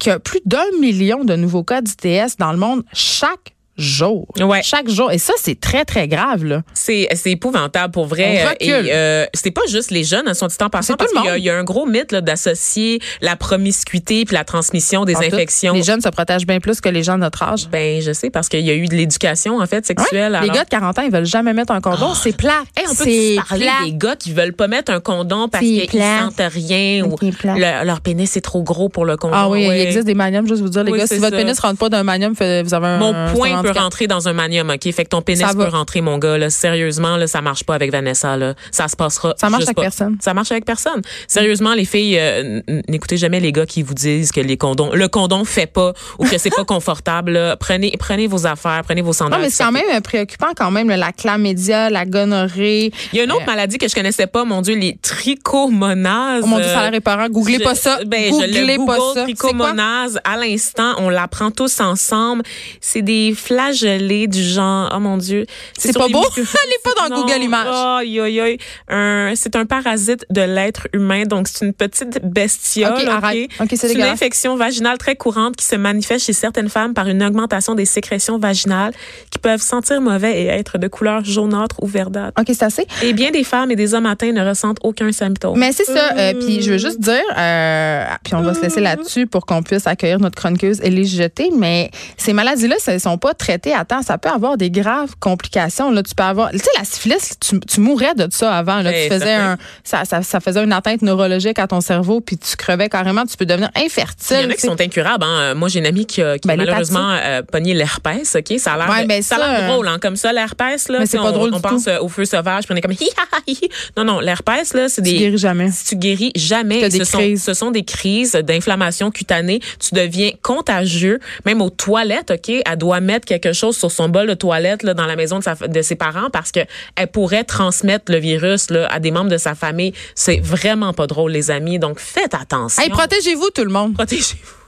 qu'il 0.00 0.10
y 0.10 0.14
a 0.14 0.18
plus 0.18 0.40
d'un 0.44 0.64
million 0.80 1.24
de 1.24 1.36
nouveaux 1.36 1.57
cas 1.64 1.82
d'ITS 1.82 2.38
dans 2.38 2.52
le 2.52 2.58
monde 2.58 2.84
chaque 2.92 3.54
jour. 3.78 4.26
Ouais. 4.40 4.60
Chaque 4.62 4.88
jour. 4.88 5.10
Et 5.12 5.18
ça, 5.18 5.32
c'est 5.40 5.58
très, 5.58 5.84
très 5.84 6.08
grave, 6.08 6.44
là. 6.44 6.62
C'est 6.74 7.08
c'est 7.14 7.30
épouvantable 7.30 7.92
pour 7.92 8.06
vrai. 8.06 8.42
On 8.44 8.48
recule. 8.50 8.86
Et 8.88 8.92
euh, 8.92 9.24
c'est 9.34 9.50
pas 9.52 9.62
juste 9.68 9.90
les 9.90 10.04
jeunes, 10.04 10.26
hein, 10.26 10.34
sont 10.34 10.48
en 10.62 10.68
passant, 10.68 10.94
parce 10.96 11.12
qu'il 11.12 11.24
y, 11.24 11.28
a- 11.28 11.38
y 11.38 11.48
un 11.50 11.64
gros 11.64 11.86
mythe 11.86 12.12
là, 12.12 12.20
d'associer 12.20 13.00
la 13.20 13.36
promiscuité 13.36 14.24
puis 14.24 14.34
la 14.34 14.44
transmission 14.44 15.04
des 15.04 15.14
En 15.16 15.20
tout, 15.20 15.26
infections. 15.26 15.74
Les 15.74 15.82
jeunes 15.82 16.00
se 16.00 16.08
protègent 16.08 16.46
bien 16.46 16.60
plus 16.60 16.80
que 16.80 16.88
les 16.88 17.02
gens 17.02 17.14
de 17.14 17.20
notre 17.20 17.42
âge. 17.42 17.68
Ben, 17.70 18.00
je 18.00 18.12
sais, 18.12 18.30
parce 18.30 18.48
qu'il 18.48 18.60
y 18.66 18.70
a 18.70 18.74
eu 18.74 18.86
de 18.86 18.94
l'éducation, 18.94 19.58
en 19.58 19.66
fait, 19.66 19.76
Ouais. 19.78 19.82
sexuelle. 19.84 20.32
Les 20.32 20.38
alors- 20.38 20.54
gars 20.56 20.64
de 20.64 20.68
40 20.68 20.98
ans, 20.98 21.02
ils 21.04 21.12
veulent 21.12 21.24
jamais 21.26 21.52
mettre 21.52 21.72
un 21.72 21.80
condom. 21.80 22.14
c'est 22.14 22.36
plat. 22.36 22.62
Hey, 22.76 22.84
on 22.90 22.94
peut 22.94 23.04
parler 23.48 23.64
plat. 23.66 23.84
des 23.84 23.92
gars 23.92 24.16
qui 24.16 24.32
veulent 24.32 24.52
pas 24.52 24.68
mettre 24.68 24.92
un 24.92 25.00
condom 25.00 25.48
parce 25.48 25.64
qu'ils 25.64 25.88
sentent 25.90 26.40
rien 26.52 27.04
ou 27.04 27.16
le- 27.22 27.84
leur 27.84 28.00
pénis 28.00 28.36
est 28.36 28.40
trop 28.40 28.62
gros 28.62 28.88
pour 28.88 29.04
le 29.04 29.16
condom. 29.16 29.34
Ah 29.36 29.48
oui, 29.48 29.66
Ouais. 29.68 29.78
il 29.78 29.82
existe 29.82 30.04
des 30.06 30.14
maniums, 30.14 30.46
juste 30.48 30.62
vous 30.62 30.68
dire, 30.68 30.84
les 30.84 30.92
Oui, 30.92 30.98
gars, 30.98 31.06
si 31.06 31.18
votre 31.18 31.36
pénis 31.36 31.58
rentre 31.58 31.78
pas 31.78 31.88
d'un 31.88 32.02
manium, 32.02 32.32
vous 32.32 32.42
avez 32.74 32.86
un 32.86 32.98
Mon 32.98 33.12
point 33.34 33.58
un 33.58 33.62
peut 33.72 33.78
rentrer 33.78 34.06
dans 34.06 34.28
un 34.28 34.32
manium, 34.32 34.70
OK? 34.70 34.90
Fait 34.92 35.04
que 35.04 35.08
ton 35.08 35.22
pénis 35.22 35.40
Ça 35.46 35.52
peut 35.52 35.64
va. 35.64 35.68
rentrer, 35.70 36.00
mon 36.00 36.18
gars. 36.18 36.38
Là. 36.38 36.50
Sérieusement, 36.50 37.16
là, 37.16 37.26
ça 37.26 37.40
marche 37.40 37.64
pas 37.64 37.74
avec 37.74 37.90
Vanessa. 37.92 38.36
Là. 38.36 38.54
Ça 38.70 38.88
se 38.88 38.96
passera. 38.96 39.34
Ça 39.38 39.50
marche 39.50 39.64
avec 39.64 39.76
pas. 39.76 39.82
personne. 39.82 40.16
Ça 40.20 40.34
marche 40.34 40.50
avec 40.52 40.64
personne. 40.64 41.02
Sérieusement, 41.26 41.74
les 41.74 41.84
filles, 41.84 42.18
euh, 42.18 42.60
n'écoutez 42.88 43.16
jamais 43.16 43.40
les 43.40 43.52
gars 43.52 43.66
qui 43.66 43.82
vous 43.82 43.94
disent 43.94 44.32
que 44.32 44.40
les 44.40 44.56
condoms, 44.56 44.90
le 44.94 45.08
condom 45.08 45.44
fait 45.44 45.66
pas 45.66 45.92
ou 46.18 46.24
que 46.26 46.38
c'est 46.38 46.50
pas 46.54 46.64
confortable. 46.66 47.32
là. 47.32 47.56
Prenez, 47.56 47.92
prenez 47.98 48.26
vos 48.26 48.46
affaires, 48.46 48.82
prenez 48.84 49.00
vos 49.02 49.08
Non, 49.08 49.12
sandales. 49.12 49.40
mais 49.42 49.50
c'est 49.50 49.64
quand 49.64 49.72
même 49.72 50.00
préoccupant 50.02 50.48
quand 50.56 50.70
même, 50.70 50.88
la 50.88 51.12
chlamydia, 51.12 51.90
la 51.90 52.04
gonorrhée. 52.06 52.92
Il 53.12 53.16
y 53.18 53.20
a 53.20 53.24
une 53.24 53.32
autre 53.32 53.42
Euh, 53.42 53.46
maladie 53.46 53.78
que 53.78 53.88
je 53.88 53.94
connaissais 53.94 54.26
pas, 54.26 54.44
mon 54.44 54.60
Dieu, 54.62 54.74
les 54.74 54.96
trichomonases. 55.02 56.42
Oh 56.44 56.46
mon 56.46 56.56
Dieu, 56.56 56.66
ça 56.66 56.80
a 56.80 56.82
l'air 56.84 56.92
Euh, 56.94 56.96
épeurant. 56.96 57.28
Googlez 57.28 57.58
je- 57.58 57.64
pas 57.64 57.74
ça. 57.74 57.98
Ben, 58.06 58.24
je 58.26 58.30
Googlez 58.30 58.60
le 58.62 58.66
pas 58.86 58.96
Google, 58.96 58.98
ça. 59.14 59.26
C'est 59.26 59.34
quoi? 59.34 59.50
trichomonase. 59.50 60.20
À 60.24 60.36
l'instant, 60.36 60.94
on 60.98 61.08
l'apprend 61.10 61.50
tous 61.50 61.80
ensemble. 61.80 62.42
C'est 62.80 63.02
des 63.02 63.34
flagellés 63.62 64.28
du 64.28 64.42
genre, 64.42 64.92
oh 64.94 65.00
mon 65.00 65.16
Dieu. 65.16 65.46
C'est 65.76 65.92
pas 65.92 66.06
les 66.06 66.12
beau? 66.12 66.24
Allez 66.36 66.46
pas 66.84 67.08
dans 67.08 67.14
Non. 67.16 67.22
Google 67.22 67.42
Images. 67.42 67.66
Aïe, 68.00 68.20
aïe. 68.20 68.58
Un- 68.88 69.32
C'est 69.34 69.56
un 69.56 69.66
parasite 69.66 70.24
de 70.30 70.42
l'être 70.42 70.88
humain. 70.92 71.24
Donc, 71.24 71.48
c'est 71.48 71.64
une 71.66 71.72
petite 71.72 72.20
bestiole. 72.24 72.94
Ok, 73.02 73.08
arrête. 73.08 73.50
C'est 73.76 73.92
une 73.94 74.02
infection 74.02 74.56
vaginale 74.56 74.98
très 74.98 75.16
courante 75.16 75.56
qui 75.56 75.64
se 75.66 75.76
manifeste 75.76 76.26
chez 76.26 76.32
certaines 76.32 76.68
femmes 76.68 76.94
par 76.94 77.08
une 77.08 77.22
augmentation 77.22 77.74
des 77.74 77.84
sécrétions 77.84 78.38
vaginales 78.38 78.92
qui 79.30 79.38
peuvent 79.38 79.60
sentir 79.60 80.00
mauvais 80.00 80.42
et 80.42 80.46
être 80.46 80.78
de 80.78 80.88
couleur 80.88 81.24
jaunâtre 81.24 81.76
ou 81.82 81.86
verdâtre. 81.86 82.40
OK, 82.40 82.46
c'est 82.48 82.62
assez. 82.64 82.86
Et 83.02 83.12
bien 83.12 83.30
des 83.30 83.44
femmes 83.44 83.70
et 83.70 83.76
des 83.76 83.94
hommes 83.94 84.06
atteints 84.06 84.32
ne 84.32 84.46
ressentent 84.46 84.78
aucun 84.82 85.10
symptôme. 85.12 85.58
Mais 85.58 85.72
c'est 85.72 85.84
ça. 85.84 86.12
euh, 86.16 86.34
puis 86.34 86.62
je 86.62 86.70
veux 86.72 86.78
juste 86.78 87.00
dire, 87.00 87.22
euh, 87.36 88.04
puis 88.24 88.34
on 88.34 88.42
va 88.42 88.54
se 88.54 88.60
laisser 88.62 88.80
là-dessus 88.80 89.26
pour 89.26 89.46
qu'on 89.46 89.62
puisse 89.62 89.86
accueillir 89.86 90.20
notre 90.20 90.36
chroniqueuse 90.36 90.80
Élise 90.82 91.14
Jeté, 91.16 91.50
mais 91.56 91.90
ces 92.16 92.32
maladies-là, 92.32 92.76
elles 92.86 92.94
ne 92.94 92.98
sont 92.98 93.18
pas 93.18 93.34
traitées 93.48 93.72
à 93.74 93.84
temps. 93.84 94.02
Ça 94.02 94.18
peut 94.18 94.28
avoir 94.28 94.56
des 94.56 94.70
graves 94.70 95.14
complications. 95.20 95.90
Là, 95.90 96.02
tu 96.02 96.14
peux 96.14 96.22
avoir, 96.22 96.50
tu 96.50 96.58
sais, 96.58 96.70
la 96.76 96.84
syphilis, 96.84 97.38
tu, 97.40 97.58
tu 97.60 97.80
mourrais 97.80 98.14
de 98.14 98.28
ça 98.30 98.54
avant. 98.56 98.82
Là, 98.82 98.90
Eh, 98.94 99.04
tu 99.08 99.14
faisais 99.14 99.24
certain. 99.26 99.52
un, 99.52 99.56
ça, 99.84 100.04
ça, 100.04 100.22
ça 100.22 100.40
faisait 100.40 100.62
une 100.62 100.72
atteinte 100.72 101.02
neurologique 101.02 101.58
à 101.58 101.66
ton 101.66 101.80
cerveau, 101.80 102.20
puis 102.20 102.36
tu 102.36 102.56
crevais 102.56 102.88
carrément. 102.88 103.24
Tu 103.24 103.36
peux 103.36 103.46
devenir 103.46 103.70
infertile. 103.76 104.36
Il 104.40 104.42
y 104.42 104.46
en 104.46 104.50
a 104.50 104.54
qui 104.54 104.60
tu 104.60 104.66
sont 104.66 104.80
incurables. 104.80 105.24
Hein. 105.24 105.38
Euh, 105.40 105.54
Moi, 105.54 105.68
j'ai 105.68 105.78
une 105.78 105.86
amie 105.86 106.04
qui 106.06 106.20
a, 106.22 106.38
qui 106.38 106.46
Ben, 106.46 106.56
malheureusement 106.56 107.10
euh, 107.22 107.42
pogné 107.42 107.74
l'herpès. 107.74 108.36
OK? 108.36 108.58
Ça 108.58 108.74
a 108.74 108.76
l'air 108.76 108.88
Ouais, 108.90 109.06
ben, 109.06 109.22
ça 109.22 109.36
a 109.36 109.38
ça, 109.38 109.46
l'air 109.52 109.64
euh, 109.64 109.72
drôle. 109.72 109.88
Hein, 109.88 109.98
comme 110.00 110.16
ça, 110.16 110.32
l'herpès, 110.32 110.88
là, 110.88 110.98
Mais 111.00 111.06
c'est 111.06 111.16
tu 111.16 111.22
pas 111.22 111.30
on, 111.30 111.32
drôle 111.32 111.54
on 111.54 111.60
pense 111.60 111.88
au 112.00 112.08
feu 112.08 112.24
sauvage, 112.24 112.64
puis 112.64 112.74
on 112.74 112.76
est 112.76 112.80
comme... 112.82 112.92
hi, 113.00 113.08
ha, 113.16 113.22
ha, 113.36 113.40
hi. 113.46 113.58
Non, 113.96 114.04
non, 114.04 114.20
l'herpès, 114.20 114.74
là, 114.74 114.88
c'est 114.88 115.02
Tu 115.02 115.10
des... 115.12 115.18
guéris 115.18 115.38
jamais. 115.38 115.70
Si 115.70 115.84
tu 115.86 115.96
guéris 115.96 116.32
jamais, 116.36 116.90
ce, 116.90 117.04
sont, 117.04 117.20
ce 117.36 117.54
sont 117.54 117.70
des 117.70 117.84
crises 117.84 118.32
d'inflammation 118.32 119.10
cutanée. 119.10 119.60
Tu 119.78 119.94
deviens 119.94 120.30
contagieux, 120.42 121.20
même 121.46 121.62
aux 121.62 121.70
toilettes, 121.70 122.30
OK? 122.32 122.48
Elle 122.64 122.76
doit 122.76 123.00
mettre 123.00 123.26
quelque 123.28 123.52
chose 123.52 123.76
sur 123.76 123.92
son 123.92 124.08
bol 124.08 124.26
de 124.26 124.34
toilette 124.34 124.82
là, 124.82 124.94
dans 124.94 125.06
la 125.06 125.16
maison 125.16 125.38
de, 125.38 125.44
sa, 125.44 125.54
de 125.54 125.82
ses 125.82 125.96
parents 125.96 126.30
parce 126.30 126.50
que 126.50 126.60
elle 126.96 127.08
pourrait 127.08 127.44
transmettre 127.44 128.10
le 128.10 128.18
virus 128.18 128.70
là, 128.70 128.88
à 128.90 128.98
des 128.98 129.10
membres 129.10 129.30
de 129.30 129.36
sa 129.36 129.54
famille. 129.54 129.92
C'est 130.14 130.40
vraiment 130.40 130.92
pas 130.92 131.06
drôle, 131.06 131.32
les 131.32 131.50
amis. 131.50 131.78
Donc, 131.78 132.00
faites 132.00 132.34
attention. 132.34 132.82
Hey, 132.82 132.88
protégez-vous, 132.90 133.50
tout 133.50 133.64
le 133.64 133.70
monde. 133.70 133.94
Protégez-vous. 133.94 134.58